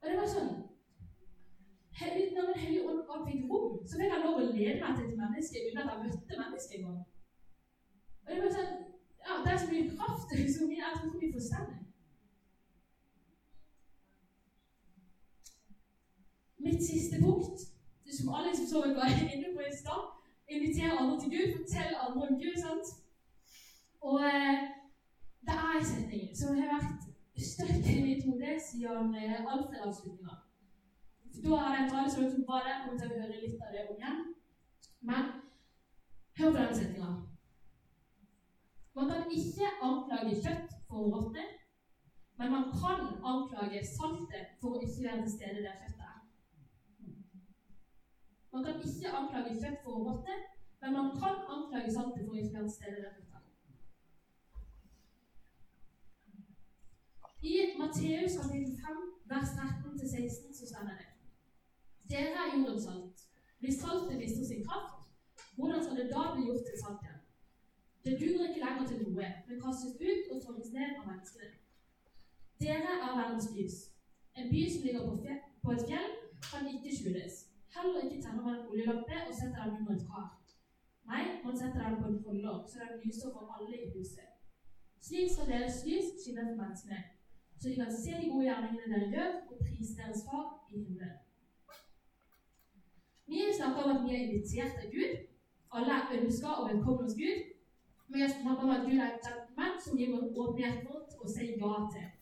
Og 0.00 0.06
det 0.10 0.16
var 0.20 0.28
sånn 0.36 0.54
når 2.34 2.46
Den 2.50 2.60
hellige 2.62 2.88
ånd 2.88 3.00
ånd 3.12 3.26
fikk 3.28 3.42
rom, 3.50 3.86
så 3.88 3.98
fikk 3.98 4.12
han 4.14 4.24
lov 4.26 4.40
å 4.40 4.52
lede 4.56 4.80
meg 4.82 4.96
til 4.96 5.06
et 5.08 5.20
menneske 5.22 5.60
uten 5.66 5.80
at 5.80 5.90
jeg 5.90 6.02
møtte 6.04 6.40
mennesket 6.42 6.78
engang. 6.78 7.02
Og 8.24 8.30
det 8.30 8.42
var 8.42 8.52
sånn, 8.56 8.72
ja, 9.26 9.32
det 9.44 9.52
er 9.52 9.60
så 9.62 9.68
mye 9.72 9.90
kraft, 9.94 10.34
så 10.56 10.68
mye, 10.68 10.82
jeg 10.82 10.96
tror 10.96 11.08
ikke 11.10 11.26
vi 11.26 11.34
forstår 11.36 11.68
det. 11.70 11.83
Mitt 16.64 16.82
siste 16.90 17.16
punkt, 17.24 17.58
som 18.18 18.34
alle 18.36 18.56
som 18.56 18.66
så 18.66 18.80
var 18.80 19.08
inne 19.34 19.50
på 19.54 19.60
i 19.64 19.76
stad, 19.82 20.02
invitere 20.54 20.98
andre 21.00 21.16
til 21.20 21.30
Gud, 21.34 21.48
fortell 21.56 21.92
andre 22.04 22.22
om 22.28 22.38
Gud. 22.42 22.56
sant? 22.64 22.86
Og 24.08 24.20
eh, 24.30 24.56
det 25.46 25.54
er 25.64 25.72
en 25.78 25.90
setning 25.92 26.24
som 26.38 26.56
har 26.58 26.72
vært 26.76 27.04
støkk 27.50 27.86
i 27.94 28.00
mitt 28.06 28.24
hode 28.28 28.56
siden 28.68 29.14
eh, 29.20 29.52
Alfred-avslutninga. 29.52 30.36
Da 31.44 31.54
er 31.60 31.70
det 31.72 31.80
en 31.82 31.90
tale 31.90 32.10
som 32.10 32.44
var 32.48 32.62
der, 32.66 32.82
kommer 32.82 32.98
til 33.00 33.12
å 33.12 33.20
høre 33.20 33.40
litt 33.42 33.62
av 33.64 33.72
det 33.74 33.86
om 33.88 33.96
igjen. 33.98 34.20
Men 35.08 35.24
hør 36.38 36.52
på 36.52 36.58
denne 36.58 36.76
setninga. 36.78 37.10
Man 38.94 39.10
kan 39.10 39.32
ikke 39.38 39.72
anklage 39.88 40.38
kjøtt 40.44 40.76
for 40.88 41.02
å 41.02 41.10
råtne, 41.16 41.44
men 42.38 42.52
man 42.54 42.70
kan 42.70 43.02
anklage 43.32 43.82
saltet 43.88 44.54
for 44.60 44.76
å 44.76 44.84
ikke 44.86 45.08
være 45.08 45.24
til 45.24 45.34
stede 45.34 45.64
der 45.66 45.80
kjøttet. 45.80 45.93
Man 48.54 48.64
kan 48.64 48.74
ikke 48.86 49.10
anklage 49.18 49.52
kjøtt 49.60 49.80
for 49.82 49.96
å 49.98 50.02
råtne, 50.06 50.34
men 50.82 50.92
man 50.94 51.08
kan 51.18 51.40
anklage 51.54 51.94
saltet 51.94 52.26
for 52.26 52.34
å 52.34 52.42
ikke 52.42 52.60
til 52.60 52.68
stede. 52.70 53.08
I 57.50 57.54
Matteus 57.80 58.36
kapittel 58.38 58.76
5, 58.82 59.00
vers 59.32 59.50
13-16 59.56 60.52
så 60.58 60.68
står 60.70 60.86
det 60.90 61.00
Dere 62.12 62.44
er 62.44 62.54
jordens 62.54 62.86
salt. 62.86 63.24
Hvis 63.58 63.80
saltet 63.80 64.20
mister 64.22 64.46
sin 64.46 64.62
kraft, 64.68 65.02
hvordan 65.56 65.82
skal 65.82 65.98
det 65.98 66.06
da 66.12 66.22
bli 66.36 66.46
gjort 66.46 66.68
til 66.68 66.78
salt 66.84 67.02
igjen? 67.02 67.18
Det 68.04 68.14
duger 68.20 68.46
ikke 68.46 68.62
lenger 68.62 68.86
til 68.86 69.02
noe, 69.02 69.32
men 69.48 69.62
kastes 69.64 69.98
ut 69.98 70.30
og 70.30 70.44
tråkkes 70.44 70.70
ned 70.76 70.94
av 71.00 71.10
menneskene. 71.10 71.50
Dere 72.62 72.94
er 73.00 73.18
verdens 73.18 73.50
lys. 73.56 73.80
En 74.38 74.48
by 74.54 74.62
som 74.70 74.86
ligger 74.86 75.10
på 75.66 75.74
et 75.74 75.84
fjell, 75.90 76.16
kan 76.52 76.70
ikke 76.70 76.96
skjules. 77.00 77.43
Heller 77.74 78.00
ikke 78.04 78.22
tenner 78.22 78.42
man 78.46 78.54
en 78.58 78.68
oljelampe 78.70 79.16
og 79.28 79.34
setter 79.40 79.64
den 79.64 79.80
under 79.80 79.94
et 79.96 80.06
kar. 80.10 80.28
Nei, 81.10 81.24
man 81.44 81.56
setter 81.60 81.80
den 81.86 81.96
på 82.00 82.06
en 82.10 82.22
folder, 82.26 82.56
så 82.70 82.78
den 82.84 83.00
lyser 83.04 83.32
for 83.34 83.42
alle 83.56 83.76
i 83.86 83.90
huset. 83.96 84.30
Slik 85.06 85.28
skal 85.32 85.50
deres 85.52 85.80
lys 85.86 86.08
skinne 86.20 86.44
for 86.48 86.60
menneskene, 86.62 87.00
så 87.58 87.64
de 87.68 87.74
kan 87.80 87.92
se 88.04 88.12
de 88.20 88.30
gode 88.32 88.46
gjerningene 88.48 88.92
dere 88.92 89.10
gjør, 89.14 89.34
og 89.50 89.66
prise 89.66 89.98
deres 90.00 90.24
far 90.28 90.46
i 90.72 90.84
himmelen. 90.84 91.18
Vi 93.26 93.40
snakker 93.58 93.82
om 93.82 93.92
at 93.96 94.02
vi 94.04 94.14
er 94.14 94.24
invitert 94.24 94.80
av 94.82 94.90
Gud. 94.96 95.12
Alle 95.76 95.98
er 96.00 96.16
ønska 96.18 96.56
og 96.58 96.68
velkomne 96.70 97.06
hos 97.06 97.20
Gud. 97.22 97.38
Men 98.08 98.20
jeg 98.20 98.34
snakker 98.36 98.62
om 98.66 98.74
at 98.76 98.84
Gud 98.88 98.98
er 98.98 99.08
et 99.12 99.24
gentleman 99.26 99.80
som 99.84 99.96
vi 99.98 100.10
må 100.12 100.18
åpne 100.42 100.60
hjertet 100.62 100.90
vårt 100.90 101.16
og 101.20 101.30
si 101.34 101.46
ja 101.62 101.72
til. 101.94 102.13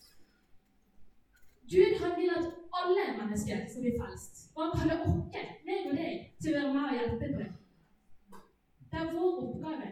Gud 1.72 1.92
han 2.02 2.12
vil 2.20 2.30
at 2.38 2.46
alle 2.78 3.04
mennesker 3.18 3.56
skal 3.68 3.82
bli 3.84 3.92
frelst. 4.00 4.34
Og 4.54 4.62
han 4.62 4.72
kaller 4.78 4.96
oss, 5.04 5.16
meg 5.66 5.90
og 5.90 5.96
deg, 6.00 6.14
til 6.42 6.52
å 6.52 6.56
være 6.58 6.72
med 6.74 6.84
og 6.88 6.96
hjelpe 6.98 7.28
på 7.32 7.40
det. 7.42 7.50
Det 8.90 8.98
er 9.00 9.12
vår 9.14 9.36
oppgave. 9.44 9.90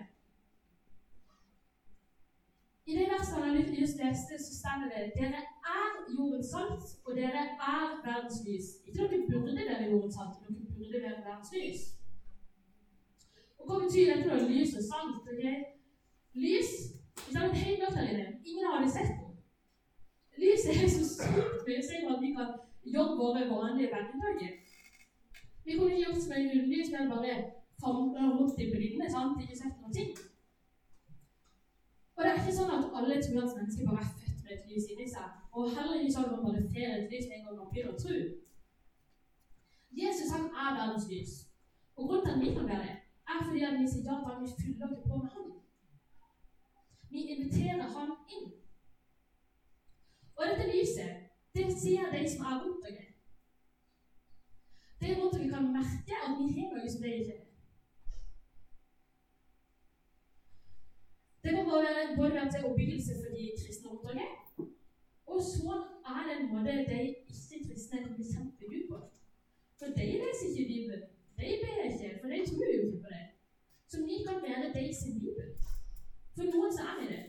I 2.90 2.96
det 2.99 3.06
verset 3.12 3.42
han 3.44 3.56
just 3.80 3.96
leste, 4.02 4.34
så 4.44 4.52
står 4.60 4.84
det 4.92 5.12
dere 5.18 5.40
er 5.76 5.90
jordens 6.16 6.50
salt, 6.54 6.84
og 7.06 7.16
dere 7.16 7.42
er 7.72 7.87
verdens 8.06 8.40
lys. 8.46 8.68
Ikke 8.87 8.99
dere 8.99 9.26
burde 9.30 9.68
være 9.70 9.90
jordens 9.90 10.14
salt, 10.18 10.37
men 10.42 10.58
dere 10.58 10.76
burde 10.78 11.02
være 11.06 11.25
verdens 11.28 11.52
lys. 11.56 11.80
Og 13.58 13.66
Hva 13.66 13.78
betyr 13.84 14.14
dette, 14.14 14.28
da? 14.28 14.49
Lys 14.52 14.76
og 14.78 14.84
salt? 14.90 15.32
Okay? 15.32 15.56
Lys 16.44 16.70
Det 17.28 17.37
er 17.37 17.49
mørkt 17.49 17.96
her 18.00 18.08
inne. 18.12 18.26
Ingen 18.44 18.66
har 18.72 18.82
det 18.82 18.92
sett 18.92 19.12
noe. 19.18 19.29
Lyset 20.40 20.75
er 20.82 20.88
så 20.88 21.04
sykt 21.14 21.64
mye 21.66 21.82
større 21.87 22.12
at 22.14 22.23
vi 22.25 22.30
kan 22.38 22.50
jobbe 22.94 23.14
våre 23.23 23.42
vanlige 23.54 23.90
hverdager. 23.92 24.52
Vi 25.64 25.76
kunne 25.76 25.92
ikke 25.92 26.04
gjort 26.04 26.23
som 26.23 26.32
en 26.37 26.70
lys 26.73 26.88
med 26.92 27.11
bare 27.14 27.35
famla 27.82 28.23
rundt 28.37 28.61
i 28.62 28.70
blinde, 28.73 29.06
sant? 29.11 29.42
ikke 29.42 29.59
sett 29.59 29.76
noen 29.80 29.97
ting. 29.99 30.11
Og 32.14 32.20
det 32.25 32.30
er 32.30 32.40
ikke 32.40 32.59
sånn 32.59 32.73
at 32.76 32.97
alle 32.99 33.18
troende 33.25 33.56
mennesker 33.59 33.88
bare 33.88 34.04
er 34.04 34.14
født 34.20 34.40
med 34.44 34.54
et 34.56 34.64
lys 34.70 34.88
inni 34.92 35.09
seg. 35.14 35.28
Og 35.56 35.75
heller 35.76 36.00
ikke 36.00 36.14
sånn 36.16 36.26
at 36.28 36.32
man 36.32 36.42
får 36.44 36.56
et 36.61 37.12
lys 37.12 37.28
en 37.28 37.44
gang 37.44 37.61
man 37.61 37.70
begynner 37.70 37.94
å 37.94 38.00
tro. 38.02 38.18
Jesus 40.00 40.32
han 40.35 40.49
er 40.64 40.76
verdens 40.80 41.09
lys. 41.12 41.32
Og 41.97 42.09
grunnen 42.09 42.26
til 42.26 42.35
at 42.35 42.42
vi 42.42 42.54
kan 42.56 42.68
være 42.73 42.88
det, 42.88 42.97
er 43.30 43.44
fordi 43.44 43.64
at 43.68 43.78
vi 43.78 43.87
sier 43.92 44.09
ja 44.09 44.18
til 44.18 44.28
ham, 44.28 44.42
vi 44.44 44.59
fyller 44.62 44.92
oss 44.92 45.06
på 45.09 45.23
med 45.23 45.30
ham. 45.37 45.49
Vi 47.12 47.25
inviterer 47.35 47.88
ham 47.97 48.12
inn. 48.37 48.52
Og 50.40 50.47
dette 50.49 50.66
lyset, 50.73 51.16
det 51.54 51.66
sier 51.82 52.06
de 52.12 52.20
som 52.32 52.44
er 52.49 52.61
rundt 52.62 52.85
dere. 52.87 53.06
De 55.00 55.09
rundt 55.18 55.35
dere 55.37 55.49
kan 55.52 55.73
merke 55.75 56.20
at 56.25 56.37
vi 56.38 56.47
har 56.56 56.70
noe 56.76 56.92
som 56.92 57.02
de 57.04 57.11
ikke 57.14 57.35
har. 57.37 57.47
Det 61.44 61.52
må 61.56 61.62
være, 61.68 62.16
både 62.16 62.35
være 62.37 62.52
til 62.52 62.64
oppbyggelse 62.68 63.18
for 63.20 63.37
de 63.37 63.50
kristne 63.61 63.90
rundt 63.90 64.06
dere, 64.09 64.28
og 65.32 65.42
så 65.52 65.75
er 66.12 66.23
det 66.26 66.35
en 66.37 66.49
måte 66.52 66.76
de 66.90 67.00
ikke-kristne 67.09 67.99
kan 68.04 68.14
bli 68.16 68.26
kjent 68.32 68.61
med 68.61 68.68
Gud 68.73 68.85
på. 68.90 68.99
For 69.78 69.87
de 69.99 70.06
leser 70.23 70.49
ikke 70.49 70.68
Bibelen. 70.73 71.02
De 71.38 71.50
ber 71.62 71.85
ikke, 71.88 72.18
for 72.20 72.28
de 72.32 72.38
tror 72.49 72.73
jo 72.76 72.80
ikke 72.87 73.02
på 73.04 73.12
det. 73.16 73.26
Så 73.90 73.97
vi 74.09 74.16
kan 74.26 74.42
være 74.47 74.73
de 74.76 74.94
sin 74.94 75.20
Bibel. 75.20 75.49
For 76.35 76.44
noen 76.49 76.73
så 76.76 76.88
er 76.90 76.97
vi 77.00 77.06
det. 77.14 77.25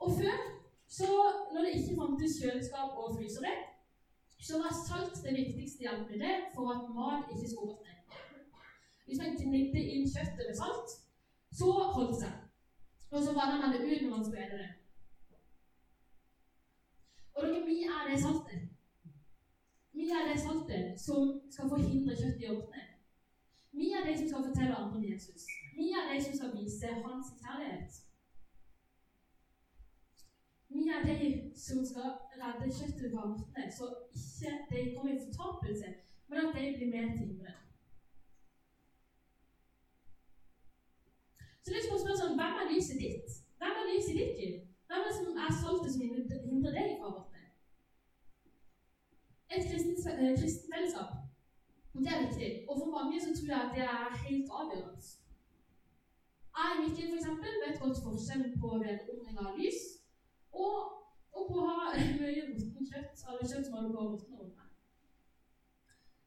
Og 0.00 0.10
før, 0.18 0.36
så 0.98 1.10
når 1.52 1.60
det 1.64 1.74
ikke 1.78 1.98
fantes 2.00 2.38
kjøleskap 2.40 2.96
og 3.02 3.14
frysere, 3.16 3.52
så 4.46 4.58
var 4.62 4.72
salt 4.88 5.16
det 5.24 5.34
viktigste 5.40 5.84
hjelpemiddelet 5.84 6.50
for 6.54 6.72
at 6.74 6.88
mat 6.96 7.30
ikke 7.32 7.50
skulle 7.50 7.70
råtne. 7.70 7.94
Hvis 9.06 9.20
man 9.22 9.36
gnidde 9.38 9.80
inn 9.92 10.10
kjøttet 10.14 10.48
med 10.48 10.56
salt, 10.62 10.88
så 11.58 11.68
holdt 11.94 12.12
det 12.14 12.20
seg. 12.24 12.34
Og 13.10 13.22
så 13.24 13.36
vanna 13.38 13.56
man 13.62 13.72
det 13.74 13.86
ut 13.86 14.02
når 14.02 14.16
man 14.16 14.24
skulle 14.24 14.50
det. 14.56 14.68
Og 17.34 17.42
dere, 17.46 17.64
vi 17.70 17.78
er 17.96 18.10
det 18.10 18.20
saltet. 18.24 18.60
Vi 19.98 20.10
er 20.18 20.28
det 20.28 20.38
saltet 20.42 21.00
som 21.06 21.34
skal 21.54 21.72
forhindre 21.72 22.18
kjøttet 22.20 22.44
i 22.44 22.50
å 22.50 22.58
råtne. 22.58 22.84
Vi 23.78 23.92
er 23.94 24.06
de 24.06 24.18
som 24.18 24.30
skal 24.30 24.46
fortelle 24.48 24.78
andre 24.82 24.98
om 24.98 25.08
Jesus. 25.12 25.46
Vi 25.78 25.90
er 25.98 26.10
de 26.10 26.22
som 26.24 26.38
skal 26.38 26.54
vise 26.58 26.94
hans 27.04 27.34
kjærlighet. 27.42 28.06
Vi 30.80 30.88
er 30.88 31.02
de 31.06 31.30
som 31.66 31.80
skal 31.84 32.08
redde 32.42 32.68
kjøttet 32.76 33.10
fra 33.12 33.24
å 33.26 33.32
så 33.76 33.88
ikke 34.16 34.52
de 34.70 34.94
kommer 34.94 35.12
i 35.12 35.24
fortapelse, 35.24 35.88
men 36.28 36.38
at 36.44 36.54
de 36.56 36.70
blir 36.76 36.92
med 36.94 37.10
til 37.16 37.26
himmelen. 37.26 37.58
Så 41.60 41.74
lyst 41.74 41.88
til 41.88 41.96
å 41.96 42.02
spørre 42.02 42.20
sånn, 42.22 42.38
Hvem 42.38 42.60
er 42.62 42.70
lyset 42.72 43.02
ditt? 43.04 43.40
Hvem 43.60 43.80
er 43.82 43.90
lyset 43.90 44.16
ditt, 44.20 44.32
Gud? 44.40 44.62
Hvem 44.88 45.02
er 45.04 45.10
det 45.10 45.18
som 45.18 45.42
er 45.44 45.58
saltet 45.62 45.92
som 45.92 46.06
hindrer 46.06 46.78
deg 46.78 46.96
fra 46.96 47.12
å 47.12 47.20
et 49.50 49.64
kristent, 49.66 50.06
eh, 50.06 50.34
fellesskap. 50.72 51.08
Det 51.94 52.10
er 52.12 52.24
viktig. 52.26 52.48
Og 52.68 52.78
for 52.78 52.88
mange 52.96 53.20
så 53.20 53.30
tror 53.36 53.48
jeg 53.52 53.60
at 53.60 53.72
det 53.72 53.80
er 53.80 54.18
helt 54.24 54.48
avgjørende. 54.58 55.00
Jeg 56.56 56.74
i 56.74 56.80
mitt 56.82 56.96
for 57.10 57.18
eksempel, 57.20 57.50
vet 57.62 57.78
godt 57.78 57.98
forskjellen 58.02 58.50
på 58.60 58.66
å 58.74 58.80
være 58.84 59.06
omringet 59.10 59.42
av 59.46 59.54
lys 59.58 59.99
og, 60.52 60.76
oppå 61.30 61.54
på 61.54 61.60
å 61.62 61.66
ha 61.68 61.90
mye 61.94 62.46
råttent 62.48 62.92
kjøtt, 62.92 63.24
eller 63.28 63.50
kjøtt 63.50 63.66
som 63.66 63.76
holder 63.76 63.92
på 63.94 64.00
å 64.02 64.08
råtne 64.12 64.38
rundt 64.38 64.56
meg. 64.56 64.70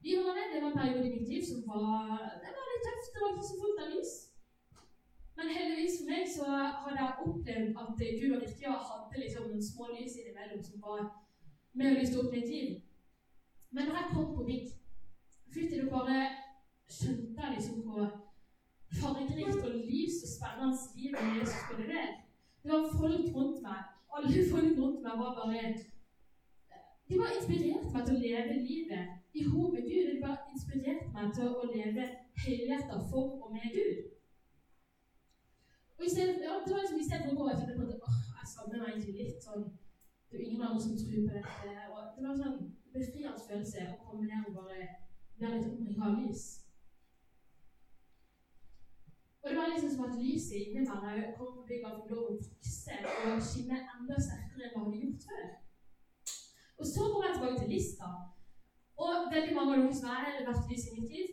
De 0.04 0.14
årene, 0.20 0.46
det 0.52 0.62
var 0.62 0.70
en 0.70 0.78
periode 0.78 1.08
i 1.08 1.12
mitt 1.16 1.28
liv 1.32 1.44
som 1.48 1.66
var, 1.68 2.22
det 2.44 2.54
var 2.56 2.70
litt 2.70 2.86
tøft. 2.88 3.12
Det 3.12 3.22
var 3.22 3.34
ikke 3.34 3.50
så 3.50 3.60
fullt 3.60 3.84
av 3.84 3.92
lys. 3.92 4.14
Men 5.36 5.52
heldigvis 5.56 5.98
for 5.98 6.10
meg 6.12 6.26
så 6.30 6.48
hadde 6.84 6.98
jeg 7.00 7.26
opplevd 7.26 7.78
at 7.82 8.02
Gud 8.20 8.34
og 8.34 8.42
virkelig 8.44 8.74
hadde 8.90 9.22
liksom 9.22 9.46
noen 9.48 9.64
små 9.70 9.88
lys 9.92 10.18
innimellom 10.20 10.60
som 10.66 10.82
var 10.84 11.00
med 11.74 11.90
og 11.90 11.98
lyste 11.98 12.20
opp 12.20 12.34
mitt 12.36 12.52
liv. 12.52 12.74
Men 13.74 13.88
når 13.88 13.98
jeg 13.98 14.10
kom 14.12 14.28
på 14.36 14.44
mitt, 14.50 14.68
fytti 15.54 15.80
du 15.80 15.88
bare 15.90 16.20
skjønte 16.98 17.42
jeg 17.42 17.56
liksom 17.56 17.80
hvor 17.86 18.04
fargerikt 19.00 19.64
og 19.66 19.74
lyst 19.88 20.26
og 20.26 20.30
spennende 20.36 20.76
livet 20.94 21.34
Jesus 21.38 21.58
skulle 21.64 21.88
være. 21.88 22.12
Det 22.62 22.72
var 22.72 22.94
folk 23.00 23.26
rundt 23.36 23.62
meg. 23.66 23.80
Alle 24.16 24.50
folk 24.50 24.78
rundt 24.78 25.02
meg 25.06 25.14
var 25.22 25.32
bare 25.40 25.62
De 27.08 27.14
bare 27.20 27.36
inspirert 27.38 27.92
meg 27.94 28.04
til 28.06 28.16
å 28.16 28.22
leve 28.26 28.58
livet 28.68 29.38
i 29.38 29.44
hop 29.50 29.72
med 29.74 29.88
Gud. 29.90 30.06
De 30.10 30.20
bare 30.22 30.52
inspirerte 30.54 31.10
meg 31.16 31.32
til 31.36 31.50
å 31.50 31.70
leve 31.70 32.04
helheten 32.44 33.02
for 33.10 33.42
og 33.44 33.50
med 33.56 33.66
Gud. 33.76 33.98
Og 35.98 36.04
i 36.06 36.12
stedet, 36.14 36.40
ja, 36.46 36.54
det 36.64 36.72
var 36.72 36.80
liksom 36.82 37.00
i 37.00 37.08
stedet 37.08 37.26
for 37.26 37.34
å 37.34 37.38
gå 37.40 37.50
jeg 37.50 37.60
finne 37.60 37.76
på 37.78 38.12
at 38.12 38.30
jeg 38.38 38.50
skammer 38.52 38.80
meg 38.80 38.88
egentlig 38.92 39.18
litt 39.18 39.46
sånn 39.48 39.66
Det 40.28 40.38
er 40.38 40.42
jo 40.42 40.46
ingen 40.48 40.66
andre 40.66 40.82
som 40.82 40.96
tror 40.98 41.26
på 41.26 41.34
dette. 41.36 41.74
Og 41.94 42.16
det 42.16 42.24
var 42.26 42.40
sånn 42.40 42.58
befriende 42.94 43.46
følelse 43.48 43.84
å 43.92 44.00
komme 44.06 44.26
ned 44.30 44.48
og 44.48 44.56
bare 44.60 44.88
være 45.42 45.58
litt 45.58 45.68
omringet 45.70 46.06
av 46.06 46.16
lys. 46.22 46.44
Og 49.42 49.50
det 49.50 49.56
var 49.58 49.70
liksom 49.70 49.90
som 49.92 50.04
at 50.08 50.18
lyset 50.22 50.58
inni 50.58 50.86
meg 50.88 51.02
da 51.04 51.30
kom 51.36 51.52
på 51.58 51.66
bygget, 51.68 51.98
fikk 52.00 52.14
lov 52.14 52.30
å 52.32 52.53
skinne 53.48 53.78
enda 53.94 54.16
sterkere 54.26 54.64
enn 54.66 54.74
det 54.74 54.80
hadde 54.80 55.02
gjort 55.02 55.26
før. 55.28 55.44
Og 56.78 56.84
så 56.92 57.02
går 57.12 57.24
jeg 57.24 57.34
tilbake 57.34 57.58
til 57.60 57.72
lista. 57.74 58.08
Og 59.02 59.12
veldig 59.34 59.54
mange 59.56 59.72
av 59.74 59.80
dem 59.82 59.94
som 59.98 60.08
er 60.14 60.24
har 60.24 60.48
vært 60.48 60.68
lys 60.70 60.86
i 60.88 60.94
min 60.94 61.10
tid. 61.12 61.28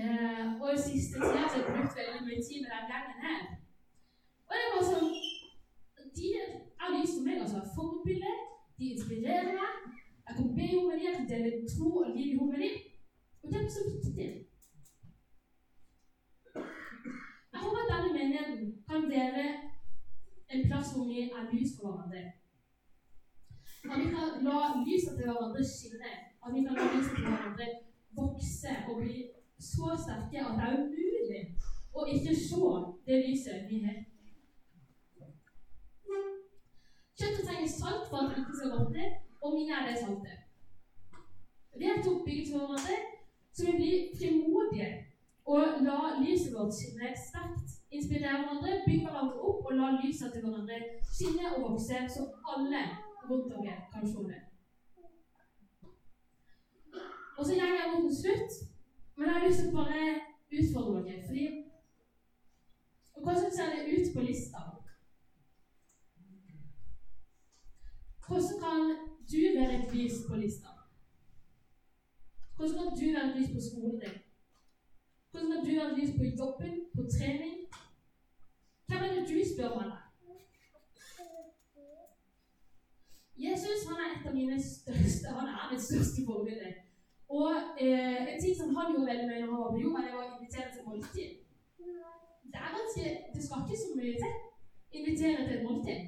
Eh, 0.00 0.44
og 0.62 0.68
i 0.74 0.84
siste 0.88 1.16
tida 1.22 1.40
har 1.42 1.56
jeg 1.56 1.68
brukt 1.68 1.98
veldig 1.98 2.22
mye 2.26 2.42
tid 2.48 2.58
med 2.62 2.70
den 2.74 2.90
gjengen 2.90 3.18
her. 3.26 3.40
Og 4.48 4.52
det 4.58 4.68
var 4.74 4.84
sånn 4.90 5.10
De 6.18 6.28
er 6.82 6.88
lys 6.94 7.12
for 7.14 7.24
meg, 7.26 7.40
altså. 7.44 7.60
Forbilder. 7.76 8.36
De 8.78 8.84
inspirerer 8.94 9.52
meg. 9.60 9.72
Jeg 10.26 10.36
kan 10.36 10.48
be 10.58 10.68
med 10.86 10.92
dem, 10.92 11.04
jeg 11.06 11.14
kan 11.16 11.28
dele 11.32 11.68
tro 11.72 11.88
og 12.02 12.10
liv 12.16 12.32
i 12.32 12.38
henne 12.40 12.58
med. 12.62 12.74
Og 13.42 13.46
det 13.52 13.58
er 13.60 13.68
så 13.76 13.82
viktig. 13.92 14.28
Jeg 17.52 17.60
håper 17.62 17.82
at 17.82 17.90
denne 17.92 18.12
menigheten 18.18 18.68
kan 18.90 19.02
være 19.16 19.44
en 20.52 20.68
plass 20.68 20.92
hvor 20.92 21.04
vi 21.10 21.20
er 21.20 21.50
lys 21.52 21.70
for 21.76 21.86
hverandre. 21.86 22.22
At 23.92 23.98
vi 24.00 24.06
kan 24.14 24.26
la 24.46 24.58
lyset 24.86 25.14
til 25.16 25.26
hverandre 25.28 25.64
skinne. 25.74 26.12
At 26.44 26.50
vi 26.54 26.60
kan 26.64 26.74
la 26.78 26.84
lyset 26.94 27.14
til 27.16 27.26
hverandre 27.26 27.68
vokse 28.18 28.72
og 28.88 28.94
bli 29.00 29.16
så 29.70 29.86
sterke 30.04 30.38
at 30.46 30.54
det 30.58 30.66
er 30.66 30.78
umulig 30.82 31.42
å 31.98 32.04
ikke 32.14 32.34
se 32.46 32.68
det 33.06 33.18
lyset 33.26 33.66
vi 33.70 33.82
har. 33.86 33.98
Kjøttet 37.18 37.44
trenger 37.46 37.70
salt 37.72 38.04
for 38.10 38.22
at 38.22 38.30
det 38.30 38.42
ikke 38.42 38.58
skal 38.58 38.74
råtne, 38.76 39.06
og 39.42 39.56
vi 39.56 39.64
er 39.74 39.88
det 39.88 39.96
saltet. 39.98 40.38
Vi 41.78 41.90
er 41.90 42.02
to 42.02 42.12
bygd 42.26 42.46
til 42.46 42.56
hverandre, 42.58 42.98
så 43.52 43.66
vi 43.66 43.76
blir 43.80 44.06
frimodige 44.18 44.90
og 45.48 45.82
la 45.82 45.98
lyset 46.22 46.54
vårt 46.54 46.76
skinne 46.78 47.10
sterkt. 47.26 47.77
Inspirere 47.90 48.38
hverandre, 48.38 48.82
bygge 48.86 49.06
hverandre 49.06 49.40
opp 49.50 49.68
og 49.68 49.76
la 49.78 49.90
lyset 50.02 50.32
til 50.32 50.42
hverandre 50.44 50.80
skinne 51.12 51.54
og 51.54 51.62
vokse, 51.70 52.02
så 52.14 52.26
alle 52.52 52.82
rundt 53.28 53.52
dere 53.52 53.76
kan 53.92 54.08
se 54.08 54.24
det. 54.28 54.40
Og 57.38 57.46
så 57.46 57.52
går 57.54 57.72
jeg 57.78 57.92
mot 57.94 58.04
en 58.04 58.16
slutt, 58.22 58.52
men 59.16 59.26
jeg 59.26 59.34
har 59.34 59.46
lyst 59.46 59.60
til 59.62 59.70
å 59.70 59.78
bare 59.78 60.02
utfordre 60.58 61.04
dere. 61.06 61.22
fordi 61.26 61.46
og 63.14 63.22
Hvordan 63.24 63.52
ser 63.52 63.70
det 63.74 63.92
ut 63.94 64.14
på 64.14 64.20
lista? 64.22 64.60
Hvordan 68.26 68.58
kan 68.64 68.80
du 69.30 69.40
være 69.58 69.74
et 69.78 69.94
lys 69.94 70.16
på 70.28 70.36
lista? 70.36 70.68
Hvordan 72.56 72.74
kan 72.78 72.98
du 72.98 73.06
være 73.14 73.28
et 73.28 73.36
lys 73.38 73.50
på 73.54 73.60
skolen 73.68 74.00
din? 74.00 74.18
Hvordan 75.30 75.52
kan 75.52 75.64
du 75.64 75.70
være 75.70 75.92
et 75.92 75.98
lys 75.98 76.12
på 76.18 76.24
jobben, 76.38 76.74
på 76.94 77.02
trening? 77.16 77.67
Hvem 78.98 79.10
er 79.10 79.14
det 79.14 79.28
du 79.30 79.38
spør 79.54 79.74
meg? 79.78 79.90
Jesus 83.38 83.86
han 83.88 84.00
er 84.02 84.08
et 84.14 84.26
av 84.26 84.34
mine 84.34 84.56
største 84.62 85.34
han 85.36 85.50
er 85.52 85.68
mitt 85.72 85.84
største 85.84 86.24
forbilde. 86.26 86.72
Og 87.28 87.52
eh, 87.84 88.32
en 88.32 88.40
ting 88.42 88.56
som 88.58 88.74
han 88.76 88.90
gjorde 88.92 89.10
veldig 89.10 89.28
mye 89.28 89.40
når 89.40 89.52
han 89.52 89.62
var 89.62 89.70
på 89.74 89.82
jorda, 89.84 90.02
det 90.04 90.14
var 90.16 90.24
å 90.24 90.34
invitere 90.34 90.72
til 90.74 90.88
måltid. 90.88 91.30
Det 92.50 92.58
er 92.64 92.76
ganske, 92.78 93.04
det 93.34 93.44
skal 93.44 93.64
ikke 93.64 93.80
så 93.84 93.94
mye 94.00 94.14
til. 94.22 94.36
Invitere 94.98 95.46
til 95.46 95.56
et 95.56 95.66
måltid. 95.68 95.98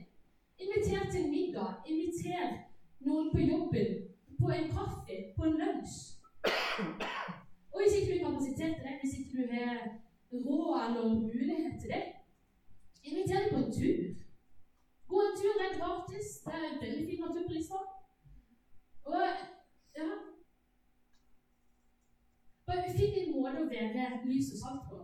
Inviter 0.64 1.10
til 1.14 1.32
middag. 1.34 1.72
Inviter 1.92 2.54
noen 3.06 3.30
på 3.34 3.50
jobben. 3.52 3.98
På 4.40 4.50
en 4.56 4.70
kaffe. 4.74 5.24
På 5.36 5.46
en 5.46 5.60
lunsj. 5.62 5.98
Og 7.70 7.82
hvis 7.82 7.96
ikke 7.96 8.08
du 8.10 8.16
har 8.16 8.24
kapasitet 8.26 8.72
til 8.74 8.86
det, 8.88 8.98
hvis 9.00 9.18
ikke 9.18 9.36
du 9.36 9.54
har 9.54 9.76
råd 10.32 10.80
eller 10.86 11.14
mulighet 11.20 11.78
til 11.80 11.94
det, 11.94 12.02
inviter 13.10 13.40
dem 13.40 13.50
på 13.52 13.58
en 13.60 13.72
tur. 13.78 14.02
Gå 15.10 15.20
en 15.26 15.38
tur, 15.38 15.54
er 15.64 15.78
gratis. 15.78 16.28
Det 16.44 16.54
er 16.56 16.80
veldig 16.84 17.06
fin 17.08 17.22
natur 17.24 17.46
på 17.46 17.54
lista. 17.56 17.80
Og 19.12 19.22
ja 20.00 20.10
Bare 22.66 22.90
finn 22.96 23.16
en 23.20 23.32
måte 23.34 23.62
å 23.62 23.70
være 23.70 24.20
lys 24.30 24.52
og 24.54 24.58
salt 24.60 24.84
på. 24.90 24.98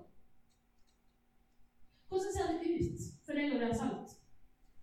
Hvordan 2.08 2.34
ser 2.34 2.52
det 2.60 2.68
ut 2.78 3.00
for 3.26 3.38
deg 3.38 3.48
når 3.50 3.62
det 3.62 3.70
er 3.70 3.80
salt? 3.80 4.12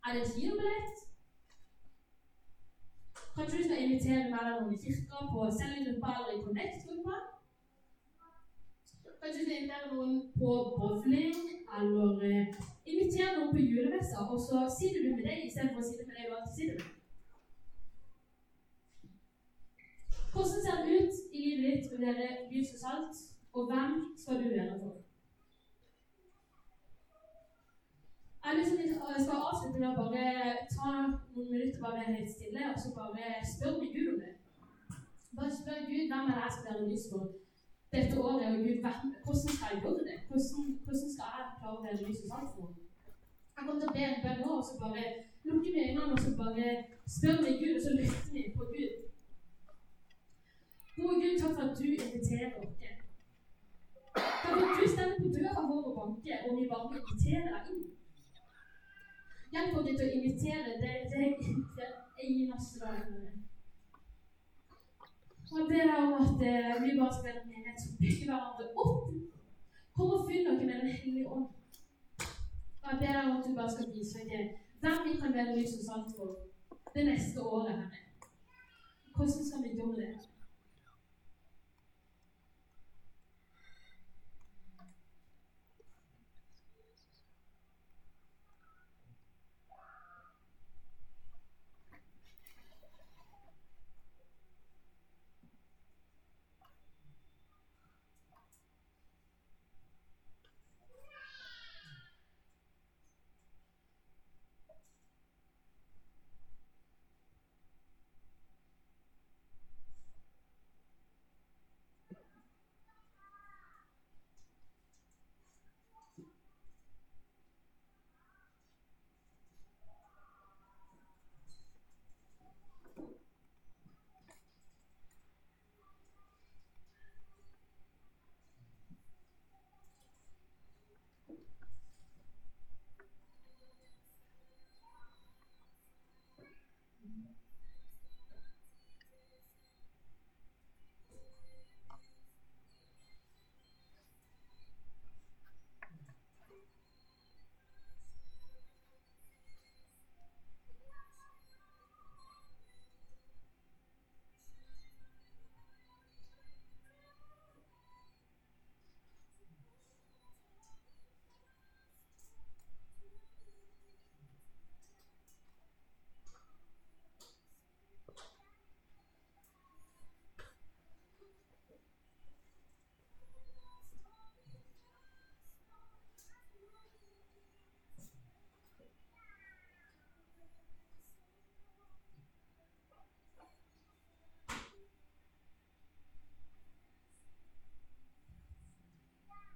Er 0.03 0.17
det 0.17 0.31
kinobillett? 0.33 1.03
Kanskje 3.35 3.57
du 3.57 3.63
skal 3.63 3.83
invitere 3.85 4.25
med 4.33 4.43
deg 4.45 4.57
noen 4.57 4.75
i 4.75 4.81
kirka 4.83 5.23
på 5.31 5.45
cellegruppa 5.59 6.11
i 6.33 6.41
Connect-gruppa? 6.43 7.15
Kanskje 9.23 9.45
du 9.45 9.51
er 9.71 9.83
noen 9.93 10.15
på 10.35 10.53
bowling, 10.79 11.35
eller 11.77 12.09
uh, 12.23 12.47
invitere 12.85 13.37
noen 13.37 13.53
på 13.53 13.61
julemessa, 13.61 14.25
og 14.31 14.39
så 14.47 14.63
sitter 14.77 15.05
du 15.05 15.13
med 15.15 15.23
deg 15.23 15.45
istedenfor 15.45 15.79
å 15.79 15.85
sitte 15.87 16.07
med 16.09 16.17
deg 16.17 16.33
du 16.33 16.49
sitter 16.55 16.81
med. 16.81 16.89
Hvordan 20.33 20.65
ser 20.65 20.81
det 20.83 20.97
ut 20.97 21.15
i 21.31 21.43
livet 21.45 21.85
ditt 21.85 21.93
å 21.95 22.01
dere 22.01 22.27
lys 22.49 22.73
og 22.73 22.81
salt, 22.81 23.21
og 23.53 23.71
hvem 23.71 23.95
skal 24.19 24.41
du 24.41 24.49
være 24.49 24.75
for? 24.81 24.99
Jeg 28.43 28.57
vil 28.59 28.91
skal 29.23 29.45
avslutte 29.47 29.79
med 29.79 29.87
å 29.87 30.03
bare 30.03 30.57
ta 30.73 30.91
noen 31.05 31.47
minutter 31.53 31.79
bare 31.85 32.01
være 32.01 32.17
helt 32.17 32.33
stille 32.33 32.73
og 32.73 32.81
så 32.81 32.91
bare 32.97 33.39
spørre 33.53 33.87
Gud 33.95 34.11
om 34.17 34.19
det. 34.25 34.35
Bare 35.37 35.55
spør 35.61 35.87
Gud 35.87 36.11
hvem 36.11 36.27
er 36.27 36.35
det 36.35 36.43
jeg 36.43 36.55
skal 36.57 36.69
være 36.73 36.89
lys 36.91 37.07
for 37.13 37.31
dette 37.95 38.21
året, 38.27 38.47
og 38.51 38.63
Gud, 38.65 38.77
hvordan 39.23 39.49
skal 39.55 39.67
jeg 39.71 39.81
gjøre 39.83 40.03
det? 40.09 40.17
Hvordan, 40.27 40.65
hvordan 40.83 41.09
skal 41.13 41.29
jeg 41.37 41.53
klare 41.59 41.77
å 41.77 41.83
være 41.85 42.01
lys 42.03 42.23
og 42.23 42.29
salt 42.31 42.51
for 42.55 42.67
Jeg 43.55 43.63
kommer 43.65 43.79
til 43.81 43.89
å 43.91 43.95
be 43.97 44.03
en 44.07 44.23
bønn 44.23 44.41
nå, 44.43 44.51
og 44.59 44.65
så 44.67 44.73
bare 44.83 45.03
lukke 45.47 45.73
vi 45.73 45.83
øynene 45.85 46.13
og 46.15 46.21
så 46.25 46.31
bare 46.41 46.67
spør 47.15 47.41
meg 47.45 47.59
Gud, 47.61 47.75
og 47.77 47.83
så 47.85 47.91
lytter 47.99 48.31
vi 48.35 48.43
på 48.57 48.63
Gud. 48.73 48.93
Gode 50.95 51.19
Gud, 51.21 51.35
takk 51.41 51.53
for 51.57 51.63
at 51.67 51.77
du 51.79 51.85
inviterer 52.05 52.57
oss. 52.59 52.73
Takk 54.17 54.57
for 54.57 54.65
at 54.65 54.77
du 54.79 54.85
stemmer 54.93 55.17
på 55.21 55.29
døra 55.35 55.61
vår 55.69 55.87
og 55.89 55.95
banker, 55.99 56.37
og 56.45 56.51
vi 56.57 56.69
bare 56.73 56.99
inviterer 56.99 57.49
deg 57.55 57.71
inn. 57.75 57.87
Hjelp 59.53 59.77
oss 59.77 59.89
til 59.89 60.05
å 60.05 60.13
invitere 60.17 60.77
deg 60.83 60.97
hver 61.13 61.91
eneste 62.25 62.79
dag. 62.81 63.52
Og 65.53 65.67
ber 65.69 65.85
deg 65.89 65.99
om 66.05 66.13
at 66.23 66.39
eh, 66.49 66.81
vi 66.83 66.99
bare 66.99 67.13
skal 67.13 67.25
være 67.27 67.41
en 67.57 67.81
som 67.83 67.97
bygger 68.01 68.25
hverandre 68.29 68.65
opp. 68.85 69.03
Kom 69.95 70.13
og 70.15 70.25
fyll 70.27 70.45
dere 70.45 70.57
med 70.59 70.71
Den 70.73 70.95
hellige 71.03 71.29
ånd. 71.35 71.47
Og 72.81 72.87
jeg 72.91 72.99
ber 73.01 73.13
deg 73.15 73.25
om 73.25 73.37
at 73.37 73.45
du 73.47 73.55
bare 73.59 73.73
skal 73.75 73.91
vise 73.93 74.25
dere 74.29 74.47
hvem 74.81 74.97
vi 75.07 75.13
kan 75.21 75.33
være 75.37 75.55
lys 75.57 75.77
og 75.79 75.83
salt 75.89 76.09
for 76.17 76.29
det 76.95 77.05
neste 77.05 77.41
året. 77.41 77.75
Herre. 77.79 78.01
Hvordan 79.15 79.45
skal 79.49 79.63
vi 79.63 79.75
gjøre 79.77 79.95
det? 80.01 80.32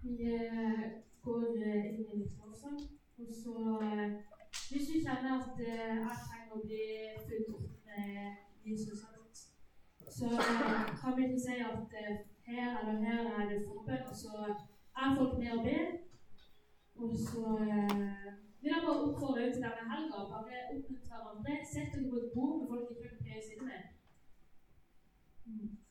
Vi 0.02 0.34
eh, 0.36 0.82
går 1.22 1.46
eh, 1.68 1.86
inn 1.90 2.06
i 2.06 2.18
litt 2.20 2.40
lovsang. 2.42 2.80
Og 3.18 3.30
så 3.42 3.56
eh, 3.84 4.12
Hvis 4.70 4.88
du 4.90 4.94
kjenner 5.06 5.38
at 5.38 5.60
jeg 5.60 6.18
trenger 6.28 6.56
å 6.56 6.64
bli 6.64 6.86
fulgt 7.28 7.54
opp 7.56 7.88
med 7.88 8.68
Jesus, 8.68 9.00
sant, 9.02 9.42
så 10.18 10.30
kan 11.00 11.16
vi 11.16 11.28
ikke 11.28 11.44
si 11.44 11.58
at 11.64 11.96
her 12.48 12.78
eller 12.82 13.00
her 13.06 13.30
er 13.38 13.50
det 13.52 13.62
forbønn, 13.68 14.06
og 14.12 14.16
så 14.24 14.34
er 14.48 15.16
folk 15.18 15.38
med 15.40 15.54
og 15.56 15.64
ber. 15.68 15.90
Og 16.98 17.16
så 17.28 17.44
vil 18.62 18.72
jeg 18.74 18.84
bare 18.86 19.02
oppfordre 19.08 19.50
til 19.52 19.66
denne 19.66 19.90
helga. 19.92 20.24
Bare 20.34 20.64
oppmuntre 20.76 21.20
hverandre. 21.24 21.60
Sett 21.74 21.94
dere 21.96 22.10
på 22.10 22.22
et 22.22 22.32
bord 22.36 22.56
med 22.60 22.72
folk 22.72 22.92
i 22.92 23.02
køen 23.02 23.20
å 23.24 23.68
med. 23.72 23.92
Mm. 25.46 25.87